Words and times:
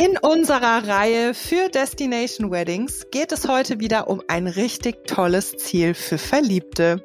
In 0.00 0.16
unserer 0.16 0.88
Reihe 0.88 1.34
für 1.34 1.68
Destination 1.68 2.50
Weddings 2.50 3.08
geht 3.10 3.32
es 3.32 3.46
heute 3.46 3.80
wieder 3.80 4.08
um 4.08 4.22
ein 4.28 4.46
richtig 4.46 5.06
tolles 5.06 5.58
Ziel 5.58 5.92
für 5.92 6.16
Verliebte. 6.16 7.04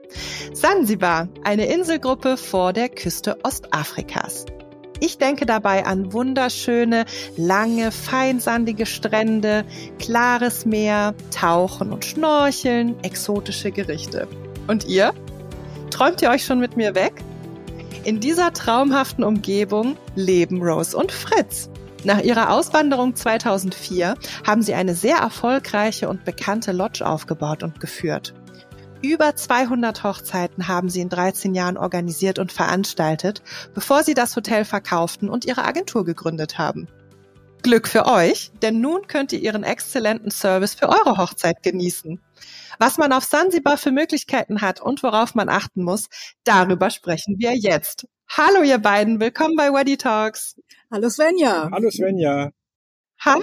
Sansibar, 0.54 1.28
eine 1.44 1.66
Inselgruppe 1.66 2.38
vor 2.38 2.72
der 2.72 2.88
Küste 2.88 3.38
Ostafrikas. 3.44 4.46
Ich 5.02 5.18
denke 5.18 5.46
dabei 5.46 5.86
an 5.86 6.14
wunderschöne, 6.14 7.04
lange, 7.36 7.92
feinsandige 7.92 8.86
Strände, 8.86 9.66
klares 10.00 10.66
Meer, 10.66 11.16
Tauchen 11.32 11.92
und 11.92 12.06
Schnorcheln, 12.06 12.96
exotische 13.04 13.72
Gerichte. 13.72 14.26
Und 14.68 14.86
ihr? 14.86 15.14
Träumt 15.90 16.22
ihr 16.22 16.30
euch 16.30 16.46
schon 16.46 16.62
mit 16.62 16.78
mir 16.78 16.96
weg? 16.96 17.16
In 18.06 18.22
dieser 18.22 18.54
traumhaften 18.54 19.26
Umgebung 19.26 19.98
leben 20.16 20.62
Rose 20.62 20.96
und 20.96 21.12
Fritz. 21.12 21.70
Nach 22.06 22.22
ihrer 22.22 22.52
Auswanderung 22.52 23.16
2004 23.16 24.14
haben 24.46 24.62
sie 24.62 24.76
eine 24.76 24.94
sehr 24.94 25.18
erfolgreiche 25.18 26.08
und 26.08 26.24
bekannte 26.24 26.72
Lodge 26.72 27.04
aufgebaut 27.04 27.64
und 27.64 27.80
geführt. 27.80 28.36
Über 29.02 29.36
200 29.36 30.04
Hochzeiten 30.04 30.68
haben 30.68 30.90
sie 30.90 31.02
in 31.02 31.10
13 31.10 31.56
Jahren 31.56 31.78
organisiert 31.78 32.38
und 32.38 32.52
veranstaltet, 32.52 33.42
bevor 33.74 34.04
sie 34.04 34.14
das 34.14 34.36
Hotel 34.36 34.66
verkauften 34.66 35.30
und 35.30 35.46
ihre 35.46 35.66
Agentur 35.66 36.06
gegründet 36.06 36.60
haben. 36.60 36.88
Glück 37.64 37.88
für 37.88 38.06
euch, 38.06 38.52
denn 38.62 38.82
nun 38.82 39.08
könnt 39.08 39.34
ihr 39.34 39.40
ihren 39.40 39.64
exzellenten 39.64 40.30
Service 40.30 40.76
für 40.76 40.90
eure 40.90 41.18
Hochzeit 41.18 41.64
genießen. 41.64 42.22
Was 42.78 43.00
man 43.00 43.14
auf 43.14 43.24
Sansibar 43.24 43.78
für 43.78 43.92
Möglichkeiten 43.92 44.62
hat 44.62 44.80
und 44.80 45.02
worauf 45.02 45.34
man 45.34 45.50
achten 45.50 45.84
muss, 45.84 46.10
darüber 46.44 46.92
sprechen 46.92 47.40
wir 47.40 47.56
jetzt. 47.56 48.06
Hallo 48.28 48.64
ihr 48.64 48.80
beiden, 48.80 49.20
willkommen 49.20 49.56
bei 49.56 49.72
Weddy 49.72 49.98
Talks. 49.98 50.56
Hallo 50.96 51.10
Svenja. 51.10 51.70
Hallo 51.74 51.92
Svenja. 51.92 52.52
Hi, 53.20 53.42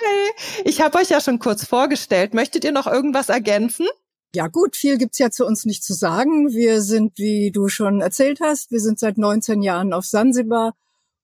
ich 0.65 0.81
habe 0.81 0.97
euch 0.97 1.11
ja 1.11 1.21
schon 1.21 1.39
kurz 1.39 1.67
vorgestellt. 1.67 2.33
Möchtet 2.33 2.65
ihr 2.65 2.73
noch 2.73 2.87
irgendwas 2.87 3.29
ergänzen? 3.29 3.87
Ja 4.35 4.47
gut, 4.49 4.75
viel 4.75 4.97
gibt's 4.97 5.19
ja 5.19 5.31
zu 5.31 5.45
uns 5.45 5.67
nicht 5.67 5.85
zu 5.85 5.93
sagen. 5.93 6.55
Wir 6.55 6.81
sind, 6.81 7.19
wie 7.19 7.51
du 7.51 7.69
schon 7.69 8.01
erzählt 8.01 8.41
hast, 8.41 8.71
wir 8.71 8.81
sind 8.81 8.99
seit 8.99 9.19
19 9.19 9.61
Jahren 9.61 9.93
auf 9.93 10.07
Sansibar 10.07 10.73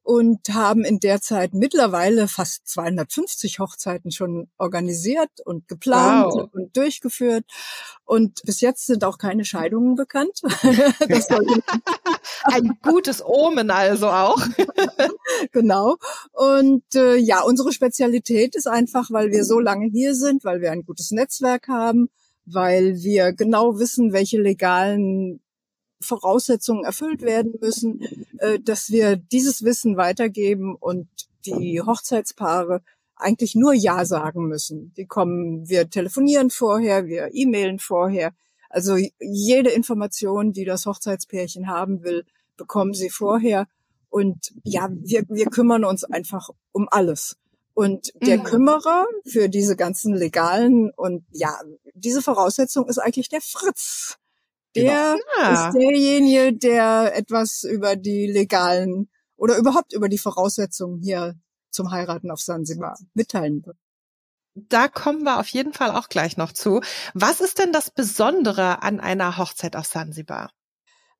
und 0.09 0.41
haben 0.49 0.87
in 0.87 1.01
der 1.01 1.21
Zeit 1.21 1.53
mittlerweile 1.53 2.29
fast 2.29 2.67
250 2.67 3.59
Hochzeiten 3.59 4.11
schon 4.11 4.49
organisiert 4.57 5.29
und 5.45 5.69
geplant 5.69 6.33
wow. 6.33 6.49
und 6.51 6.75
durchgeführt. 6.75 7.45
Und 8.07 8.41
bis 8.45 8.63
jetzt 8.63 8.87
sind 8.87 9.05
auch 9.05 9.19
keine 9.19 9.45
Scheidungen 9.45 9.97
bekannt. 9.97 10.41
Ein 12.45 12.79
gutes 12.83 13.23
Omen 13.23 13.71
also 13.71 14.09
auch. 14.09 14.43
genau. 15.53 15.97
Und 16.33 16.85
äh, 16.95 17.17
ja, 17.17 17.43
unsere 17.43 17.75
Spezialität 17.75 18.57
ist 18.57 18.67
einfach, 18.67 19.11
weil 19.11 19.31
wir 19.31 19.45
so 19.45 19.61
lange 19.61 19.91
hier 19.91 20.15
sind, 20.15 20.43
weil 20.43 20.63
wir 20.63 20.73
ein 20.73 20.87
gutes 20.87 21.11
Netzwerk 21.11 21.69
haben, 21.69 22.09
weil 22.47 22.97
wir 23.03 23.35
genau 23.35 23.79
wissen, 23.79 24.15
welche 24.15 24.41
legalen 24.41 25.43
Voraussetzungen 26.01 26.85
erfüllt 26.85 27.23
werden 27.23 27.55
müssen, 27.61 28.01
äh, 28.39 28.59
dass 28.61 28.91
wir 28.91 29.17
dieses 29.17 29.65
Wissen 29.65 29.97
weitergeben 29.97 30.75
und 30.75 31.09
die 31.45 31.81
Hochzeitspaare 31.81 32.83
eigentlich 33.17 33.55
nur 33.55 33.75
Ja 33.75 34.05
sagen 34.05 34.47
müssen. 34.47 34.93
Die 34.97 35.07
kommen, 35.07 35.69
wir 35.69 35.91
telefonieren 35.91 36.51
vorher, 36.51 37.07
wir 37.07 37.31
e-mailen 37.33 37.79
vorher. 37.79 38.33
Also 38.71 38.97
jede 39.19 39.71
Information, 39.71 40.53
die 40.53 40.65
das 40.65 40.87
Hochzeitspärchen 40.87 41.69
haben 41.69 42.03
will, 42.03 42.25
bekommen 42.57 42.95
sie 42.95 43.11
vorher. 43.11 43.67
Und 44.11 44.53
ja, 44.63 44.89
wir, 44.91 45.25
wir 45.29 45.47
kümmern 45.47 45.85
uns 45.85 46.05
einfach 46.05 46.51
um 46.73 46.89
alles. 46.91 47.37
Und 47.75 48.13
der 48.27 48.39
mhm. 48.39 48.45
Kümmerer 48.45 49.07
für 49.25 49.49
diese 49.49 49.77
ganzen 49.77 50.15
legalen 50.15 50.91
und 50.91 51.25
ja, 51.31 51.57
diese 51.95 52.23
Voraussetzung 52.23 52.89
ist 52.89 52.99
eigentlich 52.99 53.29
der 53.29 53.41
Fritz. 53.41 54.19
Der 54.83 55.17
genau. 55.37 55.69
ist 55.69 55.75
derjenige, 55.75 56.53
der 56.53 57.17
etwas 57.17 57.65
über 57.65 57.97
die 57.97 58.27
legalen 58.27 59.11
oder 59.37 59.57
überhaupt 59.57 59.93
über 59.93 60.09
die 60.09 60.19
Voraussetzungen 60.19 61.01
hier 61.01 61.35
zum 61.71 61.91
Heiraten 61.91 62.31
auf 62.31 62.41
Sansibar 62.41 62.99
mitteilen 63.15 63.65
wird. 63.65 63.77
Da 64.55 64.89
kommen 64.89 65.23
wir 65.23 65.39
auf 65.39 65.49
jeden 65.49 65.73
Fall 65.73 65.93
auch 65.93 66.09
gleich 66.09 66.37
noch 66.37 66.53
zu. 66.53 66.81
Was 67.15 67.41
ist 67.41 67.59
denn 67.59 67.73
das 67.73 67.91
Besondere 67.91 68.83
an 68.83 68.99
einer 68.99 69.39
Hochzeit 69.39 69.77
auf 69.77 69.87
Sansibar? 69.87 70.51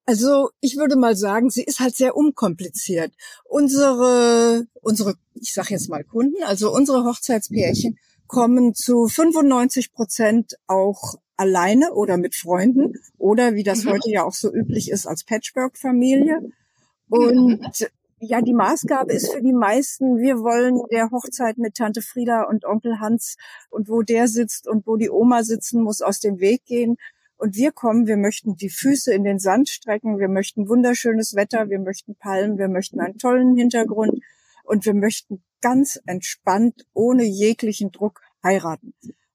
Also 0.07 0.51
ich 0.61 0.77
würde 0.77 0.97
mal 0.97 1.17
sagen, 1.17 1.51
sie 1.51 1.63
ist 1.63 1.81
halt 1.81 1.95
sehr 1.95 2.17
unkompliziert. 2.17 3.13
Unsere, 3.45 4.67
unsere, 4.81 5.15
ich 5.35 5.53
sage 5.53 5.75
jetzt 5.75 5.91
mal 5.91 6.03
Kunden, 6.03 6.43
also 6.45 6.73
unsere 6.73 7.05
Hochzeitspärchen 7.05 7.99
kommen 8.27 8.75
zu 8.75 9.07
95 9.07 9.93
Prozent 9.93 10.55
auch 10.67 11.17
alleine 11.39 11.95
oder 11.95 12.19
mit 12.19 12.35
Freunden 12.35 12.99
oder 13.17 13.55
wie 13.55 13.63
das 13.63 13.85
mhm. 13.85 13.91
heute 13.91 14.11
ja 14.11 14.25
auch 14.25 14.35
so 14.35 14.53
üblich 14.53 14.91
ist 14.91 15.07
als 15.07 15.25
Patchwork-Familie. 15.25 16.51
Und 17.09 17.91
ja, 18.21 18.43
die 18.43 18.53
Maßgabe 18.53 19.13
ist 19.13 19.33
für 19.33 19.41
die 19.41 19.53
meisten, 19.53 20.19
wir 20.19 20.41
wollen 20.41 20.81
der 20.91 21.11
Hochzeit 21.11 21.57
mit 21.57 21.77
Tante 21.77 22.03
Frieda 22.03 22.43
und 22.43 22.65
Onkel 22.65 22.99
Hans 22.99 23.37
und 23.71 23.89
wo 23.89 24.03
der 24.03 24.27
sitzt 24.27 24.67
und 24.67 24.87
wo 24.87 24.97
die 24.97 25.11
Oma 25.11 25.45
sitzen 25.45 25.83
muss, 25.83 26.03
aus 26.03 26.19
dem 26.19 26.41
Weg 26.41 26.67
gehen. 26.67 26.97
Und 27.37 27.55
wir 27.55 27.71
kommen, 27.71 28.09
wir 28.09 28.17
möchten 28.17 28.57
die 28.57 28.71
Füße 28.71 29.15
in 29.15 29.23
den 29.23 29.39
Sand 29.39 29.69
strecken, 29.69 30.19
wir 30.19 30.29
möchten 30.29 30.69
wunderschönes 30.69 31.37
Wetter, 31.37 31.71
wir 31.71 31.79
möchten 31.79 32.17
Palmen, 32.17 32.59
wir 32.59 32.67
möchten 32.67 32.99
einen 32.99 33.19
tollen 33.19 33.57
Hintergrund 33.57 34.21
und 34.65 34.85
wir 34.85 34.95
möchten 34.95 35.41
ganz 35.61 36.01
entspannt, 36.07 36.87
ohne 36.95 37.23
jeglichen 37.23 37.93
Druck 37.93 38.21
heiraten. 38.43 38.93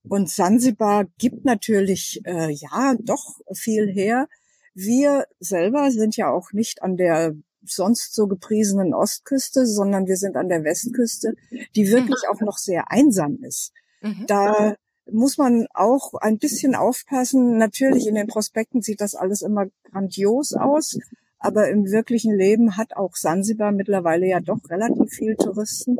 Und 0.08 0.30
Sansibar 0.30 1.06
gibt 1.18 1.46
natürlich, 1.46 2.22
äh, 2.26 2.52
ja, 2.52 2.96
doch 3.00 3.40
viel 3.54 3.88
her. 3.88 4.28
Wir 4.74 5.26
selber 5.40 5.92
sind 5.92 6.18
ja 6.18 6.30
auch 6.30 6.52
nicht 6.52 6.84
an 6.84 6.98
der 6.98 7.36
sonst 7.66 8.14
so 8.14 8.28
gepriesenen 8.28 8.94
Ostküste, 8.94 9.66
sondern 9.66 10.08
wir 10.08 10.18
sind 10.18 10.36
an 10.36 10.50
der 10.50 10.64
Westküste, 10.64 11.36
die 11.76 11.90
wirklich 11.90 12.24
mhm. 12.28 12.36
auch 12.36 12.42
noch 12.42 12.58
sehr 12.58 12.92
einsam 12.92 13.38
ist. 13.42 13.72
Mhm. 14.02 14.26
Da 14.28 14.76
muss 15.10 15.38
man 15.38 15.68
auch 15.74 16.14
ein 16.16 16.38
bisschen 16.38 16.76
aufpassen. 16.76 17.58
Natürlich 17.58 18.08
in 18.08 18.16
den 18.16 18.28
Prospekten 18.28 18.82
sieht 18.82 19.02
das 19.02 19.16
alles 19.16 19.42
immer 19.42 19.68
grandios 19.90 20.54
aus, 20.54 20.98
aber 21.40 21.70
im 21.70 21.92
wirklichen 21.92 22.36
Leben 22.36 22.78
hat 22.78 22.96
auch 22.96 23.16
Sansibar 23.16 23.72
mittlerweile 23.72 24.28
ja 24.28 24.40
doch 24.40 24.60
relativ 24.70 25.12
viel 25.12 25.36
Touristen 25.36 25.98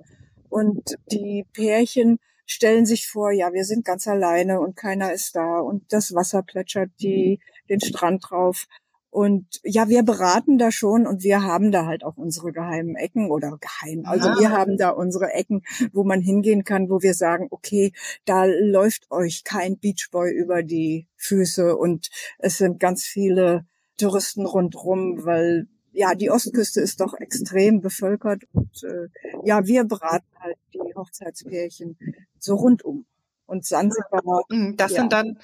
und 0.50 0.96
die 1.12 1.46
Pärchen 1.54 2.20
stellen 2.46 2.86
sich 2.86 3.08
vor, 3.08 3.32
ja, 3.32 3.54
wir 3.54 3.66
sind 3.66 3.86
ganz 3.86 4.08
alleine 4.08 4.60
und 4.60 4.76
keiner 4.76 5.14
ist 5.14 5.36
da 5.36 5.60
und 5.60 5.92
das 5.92 6.14
Wasser 6.14 6.44
plätschert 6.44 6.92
die, 7.00 7.40
den 7.70 7.82
Strand 7.82 8.26
drauf. 8.30 8.68
Und 9.10 9.60
ja, 9.64 9.90
wir 9.90 10.02
beraten 10.02 10.58
da 10.58 10.72
schon 10.72 11.06
und 11.06 11.22
wir 11.22 11.44
haben 11.44 11.72
da 11.72 11.86
halt 11.86 12.04
auch 12.04 12.18
unsere 12.18 12.52
geheimen 12.52 12.96
Ecken 12.96 13.30
oder 13.30 13.60
geheim. 13.62 14.06
Also 14.06 14.30
ja. 14.30 14.40
wir 14.40 14.50
haben 14.50 14.76
da 14.76 14.90
unsere 14.90 15.32
Ecken, 15.34 15.62
wo 15.92 16.04
man 16.04 16.20
hingehen 16.20 16.64
kann, 16.64 16.90
wo 16.90 17.04
wir 17.04 17.14
sagen, 17.14 17.48
okay, 17.52 17.94
da 18.26 18.46
läuft 18.46 19.12
euch 19.12 19.44
kein 19.44 19.78
Beachboy 19.78 20.32
über 20.32 20.64
die 20.64 21.08
Füße 21.16 21.78
und 21.78 22.10
es 22.40 22.58
sind 22.58 22.80
ganz 22.80 23.04
viele 23.04 23.68
Touristen 23.98 24.48
rundrum, 24.48 25.24
weil 25.24 25.68
ja, 25.94 26.16
die 26.16 26.30
Ostküste 26.30 26.82
ist 26.82 27.00
doch 27.00 27.14
extrem 27.14 27.82
bevölkert 27.82 28.44
und 28.52 28.84
äh, 28.84 29.08
ja, 29.46 29.66
wir 29.66 29.84
beraten 29.86 30.28
halt 30.40 30.58
die 30.74 30.96
Hochzeitspärchen 30.96 31.98
so 32.40 32.56
rundum. 32.56 33.06
Und 33.46 33.66
Sansibar. 33.66 34.22
Mhm, 34.50 34.78
das 34.78 34.94
ja. 34.94 35.02
sind 35.02 35.14
dann 35.14 35.38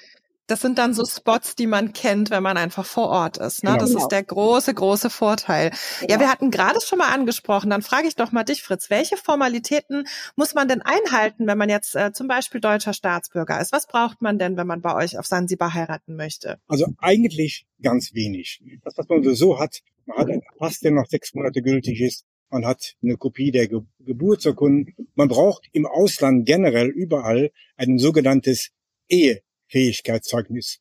das 0.50 0.62
sind 0.62 0.80
dann 0.80 0.94
so 0.94 1.06
Spots, 1.06 1.56
die 1.56 1.68
man 1.68 1.94
kennt, 1.94 2.32
wenn 2.32 2.42
man 2.42 2.58
einfach 2.58 2.86
vor 2.86 3.10
Ort 3.10 3.38
ist. 3.38 3.64
Ne? 3.64 3.78
das 3.80 3.90
genau. 3.92 4.02
ist 4.02 4.08
der 4.08 4.24
große, 4.24 4.74
große 4.74 5.10
Vorteil. 5.10 5.70
Genau. 6.00 6.14
Ja, 6.14 6.20
wir 6.20 6.30
hatten 6.30 6.50
gerade 6.50 6.80
schon 6.82 6.98
mal 6.98 7.14
angesprochen. 7.14 7.70
Dann 7.70 7.84
frage 7.84 8.08
ich 8.08 8.16
doch 8.16 8.32
mal 8.32 8.44
dich, 8.44 8.64
Fritz. 8.64 8.90
Welche 8.90 9.16
Formalitäten 9.16 10.08
muss 10.36 10.56
man 10.56 10.68
denn 10.68 10.82
einhalten, 10.82 11.46
wenn 11.46 11.58
man 11.58 11.70
jetzt 11.70 11.96
äh, 11.96 12.12
zum 12.14 12.28
Beispiel 12.28 12.62
deutscher 12.62 12.94
Staatsbürger 12.94 13.62
ist? 13.62 13.72
Was 13.72 13.86
braucht 13.86 14.22
man 14.22 14.40
denn, 14.40 14.58
wenn 14.58 14.66
man 14.66 14.82
bei 14.82 14.96
euch 14.96 15.20
auf 15.20 15.28
Sansibar 15.28 15.74
heiraten 15.74 16.16
möchte? 16.16 16.58
Also 16.68 16.88
eigentlich 16.98 17.68
ganz 17.82 18.14
wenig. 18.16 18.64
Das, 18.84 18.98
was 18.98 19.08
man 19.08 19.36
so 19.36 19.60
hat, 19.60 19.82
man 20.10 20.18
hat 20.18 20.30
einen 20.30 20.42
Pass, 20.58 20.80
der 20.80 20.92
noch 20.92 21.06
sechs 21.06 21.34
Monate 21.34 21.62
gültig 21.62 22.02
ist. 22.02 22.26
Man 22.50 22.66
hat 22.66 22.96
eine 23.04 23.16
Kopie 23.16 23.52
der 23.52 23.68
Ge 23.68 23.82
Geburtsurkunden. 24.00 24.96
Man 25.16 25.28
braucht 25.28 25.70
im 25.72 25.86
Ausland 25.86 26.46
generell 26.48 26.88
überall 26.90 27.52
ein 27.78 28.00
sogenanntes 28.00 28.72
Ehe 29.08 29.42
Fähigkeitszeugnis. 29.68 30.80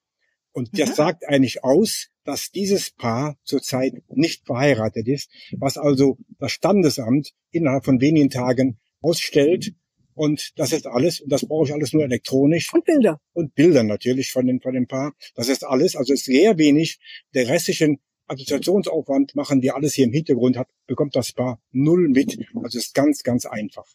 Und 0.53 0.71
das 0.79 0.91
mhm. 0.91 0.95
sagt 0.95 1.29
eigentlich 1.29 1.63
aus, 1.63 2.09
dass 2.25 2.51
dieses 2.51 2.91
Paar 2.91 3.39
zurzeit 3.45 3.93
nicht 4.09 4.47
verheiratet 4.47 5.07
ist, 5.07 5.31
was 5.59 5.77
also 5.77 6.19
das 6.39 6.53
Standesamt 6.53 7.33
innerhalb 7.51 7.85
von 7.85 8.01
wenigen 8.01 8.31
Tagen 8.31 8.79
ausstellt. 9.01 9.75
Und 10.15 10.53
das 10.57 10.73
ist 10.73 10.87
alles. 10.87 11.21
Und 11.21 11.31
das 11.31 11.47
brauche 11.47 11.67
ich 11.67 11.75
alles 11.75 11.93
nur 11.93 12.03
elektronisch. 12.03 12.73
Und 12.73 12.85
Bilder. 12.87 13.21
Und 13.35 13.55
Bilder 13.55 13.83
natürlich 13.83 14.33
von 14.33 14.47
dem, 14.47 14.61
von 14.61 14.75
dem 14.75 14.87
Paar. 14.87 15.15
Das 15.35 15.49
ist 15.49 15.65
alles. 15.65 15.95
Also 15.95 16.15
ist 16.15 16.25
sehr 16.25 16.59
wenig. 16.59 16.99
Der 17.35 17.47
restlichen 17.47 18.01
Assoziationsaufwand 18.29 19.35
machen 19.35 19.63
wir 19.63 19.75
alles 19.75 19.95
hier 19.95 20.07
im 20.07 20.13
Hintergrund, 20.13 20.57
hat, 20.57 20.69
bekommt 20.87 21.17
das 21.17 21.33
Paar 21.33 21.61
null 21.73 22.09
mit. 22.09 22.39
Also 22.63 22.79
ist 22.79 22.95
ganz, 22.95 23.23
ganz 23.23 23.47
einfach. 23.47 23.87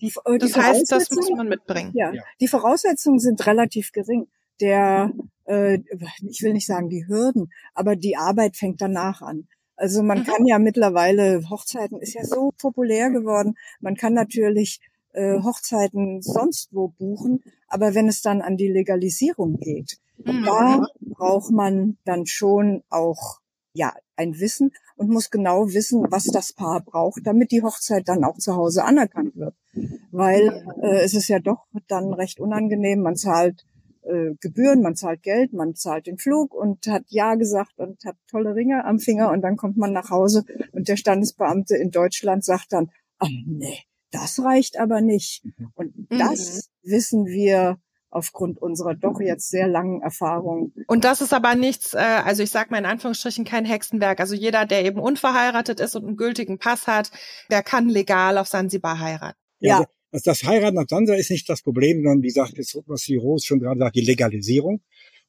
Die, 0.00 0.12
äh, 0.24 0.38
das 0.38 0.56
heißt, 0.56 0.90
das 0.90 1.10
muss 1.10 1.30
man 1.30 1.48
mitbringen. 1.48 1.92
Ja, 1.94 2.12
ja, 2.12 2.22
die 2.40 2.48
Voraussetzungen 2.48 3.18
sind 3.18 3.46
relativ 3.46 3.92
gering. 3.92 4.26
Der, 4.60 5.12
äh, 5.44 5.78
ich 6.28 6.42
will 6.42 6.54
nicht 6.54 6.66
sagen 6.66 6.88
die 6.88 7.06
Hürden, 7.06 7.52
aber 7.74 7.94
die 7.96 8.16
Arbeit 8.16 8.56
fängt 8.56 8.80
danach 8.80 9.22
an. 9.22 9.48
Also 9.76 10.02
man 10.02 10.20
mhm. 10.20 10.24
kann 10.24 10.46
ja 10.46 10.58
mittlerweile, 10.58 11.42
Hochzeiten 11.50 12.00
ist 12.00 12.14
ja 12.14 12.24
so 12.24 12.52
populär 12.58 13.10
geworden, 13.10 13.54
man 13.80 13.94
kann 13.94 14.14
natürlich 14.14 14.80
äh, 15.12 15.38
Hochzeiten 15.42 16.22
sonst 16.22 16.70
wo 16.72 16.88
buchen, 16.88 17.42
aber 17.68 17.94
wenn 17.94 18.08
es 18.08 18.22
dann 18.22 18.40
an 18.40 18.56
die 18.56 18.68
Legalisierung 18.68 19.58
geht, 19.58 19.98
mhm. 20.16 20.44
da 20.44 20.86
braucht 21.00 21.50
man 21.50 21.98
dann 22.04 22.24
schon 22.24 22.82
auch 22.88 23.40
ja 23.76 23.92
ein 24.16 24.38
Wissen 24.38 24.72
und 24.96 25.10
muss 25.10 25.30
genau 25.30 25.68
wissen, 25.68 26.06
was 26.10 26.24
das 26.24 26.52
Paar 26.52 26.80
braucht, 26.80 27.20
damit 27.24 27.50
die 27.50 27.62
Hochzeit 27.62 28.08
dann 28.08 28.24
auch 28.24 28.38
zu 28.38 28.56
Hause 28.56 28.84
anerkannt 28.84 29.36
wird. 29.36 29.54
Weil 30.10 30.64
äh, 30.82 31.02
es 31.04 31.14
ist 31.14 31.28
ja 31.28 31.38
doch 31.38 31.66
dann 31.88 32.12
recht 32.12 32.40
unangenehm, 32.40 33.02
man 33.02 33.16
zahlt 33.16 33.64
äh, 34.02 34.34
Gebühren, 34.40 34.82
man 34.82 34.96
zahlt 34.96 35.22
Geld, 35.22 35.52
man 35.52 35.74
zahlt 35.74 36.06
den 36.06 36.18
Flug 36.18 36.54
und 36.54 36.86
hat 36.86 37.04
Ja 37.08 37.34
gesagt 37.34 37.78
und 37.78 38.04
hat 38.04 38.16
tolle 38.30 38.54
Ringe 38.54 38.84
am 38.84 38.98
Finger 38.98 39.30
und 39.30 39.42
dann 39.42 39.56
kommt 39.56 39.76
man 39.76 39.92
nach 39.92 40.10
Hause 40.10 40.44
und 40.72 40.88
der 40.88 40.96
Standesbeamte 40.96 41.76
in 41.76 41.90
Deutschland 41.90 42.44
sagt 42.44 42.72
dann, 42.72 42.90
oh 43.20 43.28
nee, 43.46 43.84
das 44.10 44.38
reicht 44.42 44.78
aber 44.78 45.00
nicht. 45.00 45.44
Mhm. 45.44 45.72
Und 45.74 45.98
mhm. 45.98 46.18
das 46.18 46.70
mhm. 46.82 46.90
wissen 46.90 47.26
wir 47.26 47.78
aufgrund 48.10 48.60
unserer 48.60 48.94
doch 48.94 49.20
jetzt 49.20 49.50
sehr 49.50 49.68
langen 49.68 50.00
Erfahrung. 50.00 50.72
Und 50.86 51.04
das 51.04 51.20
ist 51.20 51.32
aber 51.32 51.54
nichts, 51.54 51.94
äh, 51.94 51.98
also 51.98 52.42
ich 52.42 52.50
sage 52.50 52.70
mal 52.70 52.78
in 52.78 52.86
Anführungsstrichen 52.86 53.44
kein 53.44 53.64
Hexenwerk. 53.64 54.20
Also 54.20 54.34
jeder, 54.34 54.66
der 54.66 54.84
eben 54.84 55.00
unverheiratet 55.00 55.80
ist 55.80 55.96
und 55.96 56.06
einen 56.06 56.16
gültigen 56.16 56.58
Pass 56.58 56.86
hat, 56.86 57.10
der 57.50 57.62
kann 57.62 57.88
legal 57.88 58.38
auf 58.38 58.48
Sansibar 58.48 58.98
heiraten. 59.00 59.38
Ja. 59.58 59.80
ja. 59.80 59.86
Also 60.12 60.30
das 60.30 60.44
Heiraten 60.44 60.78
auf 60.78 60.86
Sansibar 60.88 61.18
ist 61.18 61.30
nicht 61.30 61.48
das 61.48 61.62
Problem, 61.62 61.98
sondern 62.02 62.22
wie 62.22 62.30
sagt 62.30 62.56
jetzt, 62.56 62.78
was 62.86 63.02
die 63.02 63.16
Rose 63.16 63.46
schon 63.46 63.60
gerade 63.60 63.78
sagt, 63.78 63.96
die 63.96 64.00
Legalisierung. 64.00 64.80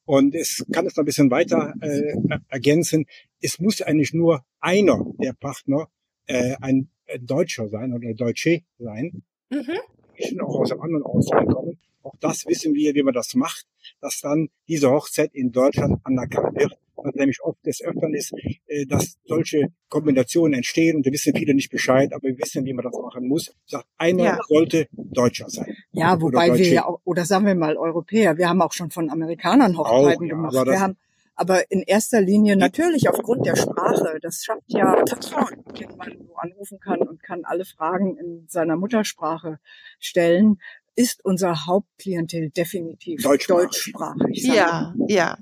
Und 0.04 0.34
es 0.34 0.64
kann 0.72 0.86
es 0.86 0.96
noch 0.96 1.02
ein 1.02 1.06
bisschen 1.06 1.30
weiter 1.30 1.74
äh, 1.82 2.14
ergänzen. 2.48 3.04
Es 3.40 3.58
muss 3.58 3.82
eigentlich 3.82 4.14
nur 4.14 4.42
einer 4.60 5.04
der 5.20 5.34
Partner 5.34 5.88
äh, 6.26 6.54
ein 6.62 6.90
Deutscher 7.20 7.68
sein 7.68 7.92
oder 7.92 8.14
Deutsche 8.14 8.62
sein. 8.78 9.22
Mhm. 9.50 9.78
Die 10.18 10.40
auch 10.40 10.60
aus 10.60 10.72
einem 10.72 10.82
anderen 10.82 11.04
Ausland 11.04 11.48
kommen. 11.52 11.78
Auch 12.02 12.14
das 12.20 12.46
wissen 12.46 12.74
wir, 12.74 12.94
wie 12.94 13.02
man 13.02 13.14
das 13.14 13.34
macht, 13.34 13.66
dass 14.00 14.20
dann 14.20 14.48
diese 14.66 14.90
Hochzeit 14.90 15.34
in 15.34 15.52
Deutschland 15.52 16.00
anerkannt 16.04 16.58
wird. 16.58 16.78
Was 16.96 17.14
nämlich 17.14 17.40
oft 17.42 17.64
des 17.64 17.80
Öfteren 17.80 18.12
ist, 18.12 18.32
äh, 18.66 18.84
dass 18.86 19.18
solche 19.24 19.68
Kombinationen 19.88 20.54
entstehen 20.54 20.96
und 20.96 21.06
da 21.06 21.12
wissen 21.12 21.32
viele 21.32 21.54
nicht 21.54 21.70
Bescheid, 21.70 22.12
aber 22.12 22.24
wir 22.24 22.38
wissen, 22.38 22.64
wie 22.64 22.72
man 22.72 22.84
das 22.84 22.94
machen 23.00 23.28
muss. 23.28 23.54
Sagt, 23.66 23.86
einer 23.98 24.24
ja. 24.24 24.38
sollte 24.48 24.88
Deutscher 24.90 25.48
sein. 25.48 25.76
Ja, 25.92 26.20
wobei 26.20 26.52
wir 26.58 26.68
ja 26.68 26.86
auch, 26.86 27.00
oder 27.04 27.24
sagen 27.24 27.46
wir 27.46 27.54
mal 27.54 27.76
Europäer, 27.76 28.36
wir 28.36 28.48
haben 28.48 28.60
auch 28.62 28.72
schon 28.72 28.90
von 28.90 29.10
Amerikanern 29.10 29.78
Hochzeiten 29.78 30.16
auch, 30.16 30.22
ja, 30.22 30.28
gemacht. 30.28 30.54
Wir 30.66 30.80
haben 30.80 30.96
aber 31.36 31.70
in 31.70 31.82
erster 31.82 32.20
Linie 32.20 32.56
natürlich 32.56 33.08
aufgrund 33.08 33.46
der 33.46 33.54
Sprache. 33.54 34.18
Das 34.20 34.42
schafft 34.42 34.64
ja 34.66 35.00
Vertrauen, 35.08 35.62
den 35.78 35.96
man 35.96 36.18
so 36.18 36.34
anrufen 36.34 36.80
kann 36.80 37.00
kann 37.28 37.44
alle 37.44 37.66
Fragen 37.66 38.16
in 38.16 38.46
seiner 38.48 38.76
Muttersprache 38.76 39.60
stellen 40.00 40.58
ist 40.96 41.24
unser 41.24 41.66
Hauptklientel 41.66 42.50
definitiv 42.50 43.22
deutschsprachig. 43.22 43.66
deutschsprachig 43.66 44.42
ja, 44.44 44.94
ja. 45.06 45.38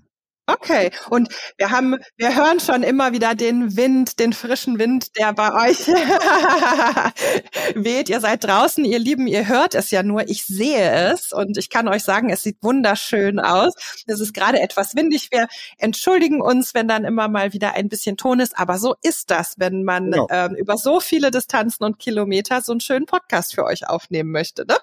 Okay, 0.48 0.93
und 1.10 1.28
wir 1.56 1.72
haben, 1.72 1.96
wir 2.16 2.37
hören 2.37 2.60
schon 2.60 2.84
immer 2.84 3.12
wieder 3.12 3.34
den 3.34 3.76
Wind, 3.76 4.20
den 4.20 4.32
frischen 4.32 4.78
Wind, 4.78 5.16
der 5.19 5.32
bei 5.32 5.70
euch 5.70 5.88
weht. 7.75 8.08
Ihr 8.08 8.20
seid 8.20 8.44
draußen, 8.44 8.84
ihr 8.84 9.00
Lieben, 9.00 9.26
ihr 9.26 9.48
hört 9.48 9.75
es 9.75 9.90
ja 9.90 10.04
nur, 10.04 10.28
ich 10.28 10.44
sehe 10.44 11.10
es 11.10 11.32
und 11.32 11.58
ich 11.58 11.69
kann 11.69 11.88
euch 11.88 12.04
sagen, 12.04 12.31
es 12.31 12.43
sieht 12.43 12.58
wunderschön 12.62 13.40
aus. 13.40 13.75
Es 14.06 14.20
ist 14.20 14.34
gerade 14.34 14.60
etwas 14.60 14.94
windig. 14.94 15.32
Wir 15.32 15.48
entschuldigen 15.78 16.40
uns, 16.40 16.75
wenn 16.75 16.87
dann 16.87 17.04
immer 17.04 17.26
mal 17.26 17.52
wieder 17.52 17.75
ein 17.75 17.88
bisschen 17.88 18.16
Ton 18.16 18.38
ist, 18.38 18.56
aber 18.56 18.78
so 18.78 18.94
ist 19.02 19.32
das, 19.32 19.54
wenn 19.58 19.82
man 19.82 20.12
ja. 20.12 20.26
ähm, 20.31 20.54
über 20.54 20.76
so 20.76 21.00
viele 21.00 21.32
Distanzen 21.32 21.84
und 21.84 21.98
Kilometer 21.98 22.62
so 22.62 22.70
einen 22.70 22.81
schönen 22.81 23.06
Podcast 23.06 23.52
für 23.52 23.64
euch 23.64 23.88
aufnehmen 23.88 24.31
möchte. 24.31 24.64
Ne? 24.64 24.76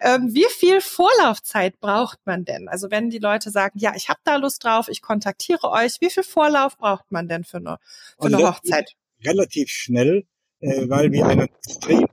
Ähm, 0.00 0.28
wie 0.32 0.46
viel 0.56 0.80
Vorlaufzeit 0.80 1.80
braucht 1.80 2.20
man 2.26 2.44
denn? 2.44 2.68
Also 2.68 2.92
wenn 2.92 3.10
die 3.10 3.18
Leute 3.18 3.50
sagen, 3.50 3.76
ja, 3.76 3.92
ich 3.96 4.08
habe 4.08 4.20
da 4.22 4.36
Lust 4.36 4.62
drauf, 4.62 4.86
ich 4.88 4.99
ich 5.00 5.06
kontaktiere 5.06 5.70
euch. 5.70 5.96
Wie 6.00 6.10
viel 6.10 6.22
Vorlauf 6.22 6.76
braucht 6.76 7.10
man 7.10 7.28
denn 7.28 7.44
für 7.44 7.56
eine, 7.58 7.78
für 8.18 8.26
eine 8.26 8.36
also 8.36 8.48
Hochzeit? 8.48 8.92
Relativ 9.24 9.70
schnell, 9.70 10.26
äh, 10.60 10.88
weil 10.88 11.12
wir 11.12 11.26
einen 11.26 11.48
extrem 11.48 12.06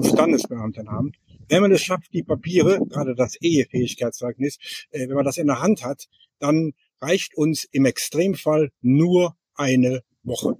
Standesbeamten 0.00 0.90
haben. 0.90 1.12
Wenn 1.48 1.62
man 1.62 1.72
es 1.72 1.82
schafft, 1.82 2.12
die 2.12 2.22
Papiere, 2.22 2.80
gerade 2.88 3.14
das 3.14 3.36
Ehefähigkeitszeugnis, 3.36 4.58
äh, 4.90 5.08
wenn 5.08 5.16
man 5.16 5.24
das 5.24 5.36
in 5.36 5.46
der 5.46 5.60
Hand 5.60 5.84
hat, 5.84 6.08
dann 6.38 6.72
reicht 7.00 7.36
uns 7.36 7.64
im 7.64 7.84
Extremfall 7.84 8.70
nur 8.80 9.36
eine 9.54 10.02
Woche. 10.22 10.56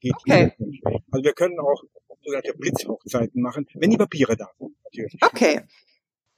Geht 0.00 0.14
okay. 0.14 0.52
Also 1.10 1.24
wir 1.24 1.32
können 1.32 1.58
auch 1.58 1.82
sogenannte 2.24 2.54
Blitzhochzeiten 2.54 3.40
machen, 3.40 3.66
wenn 3.74 3.90
die 3.90 3.96
Papiere 3.96 4.36
da 4.36 4.48
sind. 4.58 4.76
Natürlich. 4.84 5.16
Okay. 5.20 5.60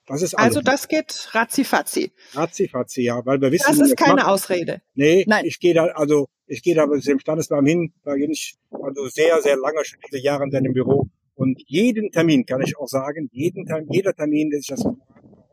Das 0.07 0.23
ist 0.23 0.35
alles. 0.35 0.57
Also 0.57 0.61
das 0.61 0.89
geht 0.89 1.29
ratzifatzi. 1.33 2.13
Ratzifatzi, 2.35 3.03
ja, 3.03 3.25
weil 3.25 3.41
wir 3.41 3.51
wissen. 3.51 3.65
Das 3.69 3.81
ist 3.81 3.97
keine 3.97 4.17
macht. 4.17 4.27
Ausrede. 4.27 4.83
Nee, 4.95 5.25
Nein. 5.27 5.45
ich 5.47 5.61
gehe 5.61 5.73
da, 5.75 5.87
also 5.87 6.29
ich 6.47 6.63
gehe 6.63 6.75
da 6.75 6.87
mit 6.87 7.07
dem 7.07 7.19
Standesbeamten 7.19 7.67
hin, 7.67 7.93
da 8.05 8.13
bin 8.13 8.31
ich 8.31 8.57
also 8.71 9.09
sehr, 9.09 9.41
sehr 9.41 9.57
lange 9.57 9.85
schon 9.85 9.99
diese 10.07 10.23
Jahre 10.23 10.45
in 10.45 10.51
seinem 10.51 10.75
Büro. 10.75 11.09
Und 11.35 11.63
jeden 11.67 12.11
Termin 12.13 12.45
kann 12.45 12.61
ich 12.63 12.77
auch 12.79 12.87
sagen, 12.87 13.29
jeden 13.33 13.67
Termin, 13.67 13.89
jeder 13.91 14.13
Termin, 14.15 14.51
der 14.51 14.61
sich 14.61 14.69
das 14.69 14.85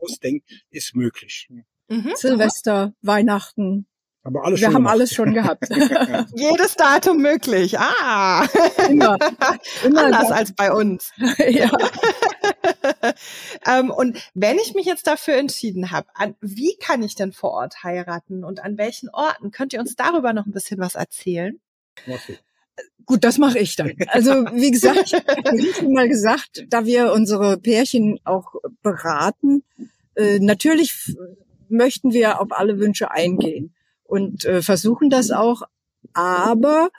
ausdenkt, 0.00 0.48
ist 0.70 0.94
möglich. 0.94 1.48
Mhm. 1.88 2.12
Silvester, 2.14 2.94
Weihnachten, 3.02 3.86
aber 4.24 4.44
alles 4.44 4.60
Wir 4.60 4.66
schon 4.66 4.74
haben 4.74 4.82
gemacht. 4.82 4.92
alles 4.94 5.14
schon 5.14 5.34
gehabt. 5.34 5.68
Jedes 6.36 6.76
Datum 6.76 7.18
möglich. 7.18 7.76
Ah. 7.78 8.46
Immer. 8.88 9.18
Immer 9.84 10.04
Anders 10.04 10.30
als 10.30 10.52
bei 10.52 10.72
uns. 10.72 11.12
ja. 11.48 11.70
Ähm, 13.66 13.90
und 13.90 14.18
wenn 14.34 14.58
ich 14.58 14.74
mich 14.74 14.86
jetzt 14.86 15.06
dafür 15.06 15.34
entschieden 15.34 15.90
habe, 15.90 16.08
an, 16.14 16.34
wie 16.40 16.76
kann 16.76 17.02
ich 17.02 17.14
denn 17.14 17.32
vor 17.32 17.52
Ort 17.52 17.82
heiraten 17.82 18.44
und 18.44 18.60
an 18.60 18.78
welchen 18.78 19.08
Orten? 19.10 19.50
Könnt 19.50 19.72
ihr 19.72 19.80
uns 19.80 19.96
darüber 19.96 20.32
noch 20.32 20.46
ein 20.46 20.52
bisschen 20.52 20.78
was 20.78 20.94
erzählen? 20.94 21.60
Okay. 22.06 22.38
Gut, 23.04 23.24
das 23.24 23.38
mache 23.38 23.58
ich 23.58 23.76
dann. 23.76 23.94
Also 24.08 24.32
wie 24.32 24.70
gesagt, 24.70 25.02
ich 25.04 25.14
habe 25.14 25.72
schon 25.74 25.92
mal 25.92 26.08
gesagt, 26.08 26.64
da 26.68 26.84
wir 26.84 27.12
unsere 27.12 27.58
Pärchen 27.58 28.20
auch 28.24 28.54
beraten, 28.82 29.64
äh, 30.14 30.38
natürlich 30.38 31.14
möchten 31.68 32.12
wir 32.12 32.40
auf 32.40 32.48
alle 32.52 32.78
Wünsche 32.78 33.10
eingehen 33.10 33.74
und 34.04 34.44
äh, 34.44 34.62
versuchen 34.62 35.10
das 35.10 35.30
auch. 35.30 35.62
Aber 36.14 36.90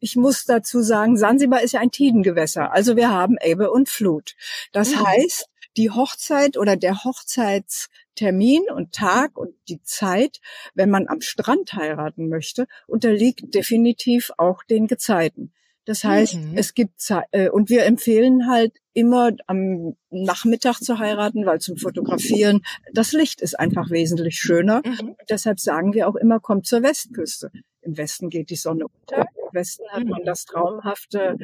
ich 0.00 0.16
muss 0.16 0.44
dazu 0.44 0.80
sagen, 0.80 1.16
Sansibar 1.16 1.62
ist 1.62 1.72
ja 1.72 1.80
ein 1.80 1.90
Tidengewässer. 1.90 2.72
Also 2.72 2.96
wir 2.96 3.10
haben 3.10 3.36
Ebbe 3.40 3.70
und 3.70 3.88
Flut. 3.88 4.34
Das 4.72 4.96
heißt, 4.96 5.48
die 5.76 5.90
Hochzeit 5.90 6.56
oder 6.56 6.76
der 6.76 7.04
Hochzeitstermin 7.04 8.64
und 8.74 8.92
Tag 8.92 9.36
und 9.36 9.54
die 9.68 9.82
Zeit, 9.82 10.40
wenn 10.74 10.90
man 10.90 11.08
am 11.08 11.20
Strand 11.20 11.74
heiraten 11.74 12.28
möchte, 12.28 12.66
unterliegt 12.86 13.54
definitiv 13.54 14.30
auch 14.38 14.62
den 14.64 14.86
Gezeiten. 14.86 15.52
Das 15.86 16.02
heißt, 16.02 16.34
mhm. 16.34 16.56
es 16.56 16.74
gibt 16.74 17.00
Zeit, 17.00 17.26
äh, 17.30 17.48
und 17.48 17.70
wir 17.70 17.84
empfehlen 17.84 18.48
halt 18.48 18.72
immer 18.92 19.30
am 19.46 19.96
Nachmittag 20.10 20.80
zu 20.80 20.98
heiraten, 20.98 21.46
weil 21.46 21.60
zum 21.60 21.76
Fotografieren 21.76 22.62
das 22.92 23.12
Licht 23.12 23.40
ist 23.40 23.58
einfach 23.58 23.90
wesentlich 23.90 24.36
schöner. 24.36 24.82
Mhm. 24.84 25.14
Deshalb 25.30 25.60
sagen 25.60 25.94
wir 25.94 26.08
auch 26.08 26.16
immer, 26.16 26.40
kommt 26.40 26.66
zur 26.66 26.82
Westküste. 26.82 27.52
Im 27.86 27.96
Westen 27.96 28.28
geht 28.30 28.50
die 28.50 28.56
Sonne 28.56 28.86
unter. 28.86 29.20
Im 29.20 29.52
Westen 29.52 29.84
hat 29.90 30.02
man 30.04 30.24
das 30.24 30.44
traumhafte 30.44 31.36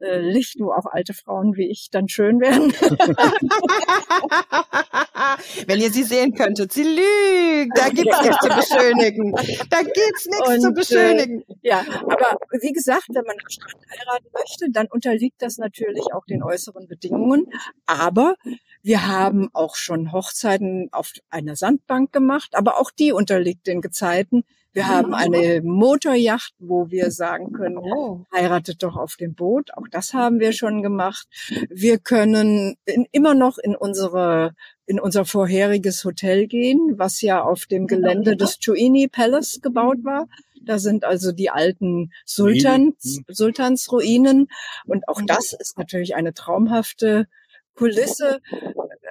äh, 0.00 0.18
Licht, 0.18 0.58
wo 0.58 0.72
auch 0.72 0.86
alte 0.86 1.14
Frauen 1.14 1.56
wie 1.56 1.70
ich 1.70 1.88
dann 1.90 2.08
schön 2.08 2.40
werden. 2.40 2.72
Wenn 5.68 5.80
ihr 5.80 5.92
sie 5.92 6.02
sehen 6.02 6.34
könntet, 6.34 6.72
sie 6.72 6.82
lügt. 6.82 7.78
Da 7.78 7.90
gibt's 7.90 8.20
nichts 8.22 8.40
zu 8.40 8.48
beschönigen. 8.48 9.36
Da 9.70 9.82
gibt's 9.82 10.26
nichts 10.26 10.48
Und, 10.48 10.60
zu 10.60 10.72
beschönigen. 10.72 11.42
Äh, 11.42 11.54
ja, 11.62 11.84
aber 12.02 12.38
wie 12.60 12.72
gesagt, 12.72 13.06
wenn 13.10 13.24
man 13.24 13.36
am 13.40 13.48
Strand 13.48 13.76
heiraten 13.88 14.26
möchte, 14.32 14.72
dann 14.72 14.88
unterliegt 14.88 15.40
das 15.40 15.58
natürlich 15.58 16.12
auch 16.12 16.24
den 16.26 16.42
äußeren 16.42 16.88
Bedingungen. 16.88 17.46
Aber 17.86 18.34
wir 18.82 19.06
haben 19.06 19.48
auch 19.52 19.76
schon 19.76 20.10
Hochzeiten 20.10 20.88
auf 20.90 21.12
einer 21.30 21.54
Sandbank 21.54 22.12
gemacht, 22.12 22.54
aber 22.54 22.80
auch 22.80 22.90
die 22.90 23.12
unterliegt 23.12 23.68
den 23.68 23.80
Gezeiten. 23.80 24.42
Wir 24.74 24.88
haben 24.88 25.14
eine 25.14 25.62
Motorjacht, 25.62 26.52
wo 26.58 26.90
wir 26.90 27.12
sagen 27.12 27.52
können, 27.52 27.78
oh. 27.78 28.24
heiratet 28.34 28.82
doch 28.82 28.96
auf 28.96 29.14
dem 29.14 29.34
Boot. 29.34 29.72
Auch 29.74 29.86
das 29.88 30.12
haben 30.12 30.40
wir 30.40 30.52
schon 30.52 30.82
gemacht. 30.82 31.28
Wir 31.70 31.98
können 31.98 32.74
in, 32.84 33.06
immer 33.12 33.34
noch 33.34 33.56
in 33.58 33.76
unsere 33.76 34.54
in 34.86 35.00
unser 35.00 35.24
vorheriges 35.24 36.04
Hotel 36.04 36.46
gehen, 36.46 36.98
was 36.98 37.22
ja 37.22 37.40
auf 37.42 37.66
dem 37.66 37.86
Gelände 37.86 38.36
des 38.36 38.58
Chuini 38.58 39.08
Palace 39.08 39.60
gebaut 39.62 39.98
war. 40.02 40.26
Da 40.60 40.78
sind 40.78 41.04
also 41.04 41.32
die 41.32 41.50
alten 41.50 42.12
Sultans, 42.26 43.20
Sultansruinen. 43.28 44.48
Und 44.86 45.08
auch 45.08 45.22
das 45.24 45.52
ist 45.52 45.78
natürlich 45.78 46.16
eine 46.16 46.34
traumhafte 46.34 47.28
Kulisse. 47.74 48.40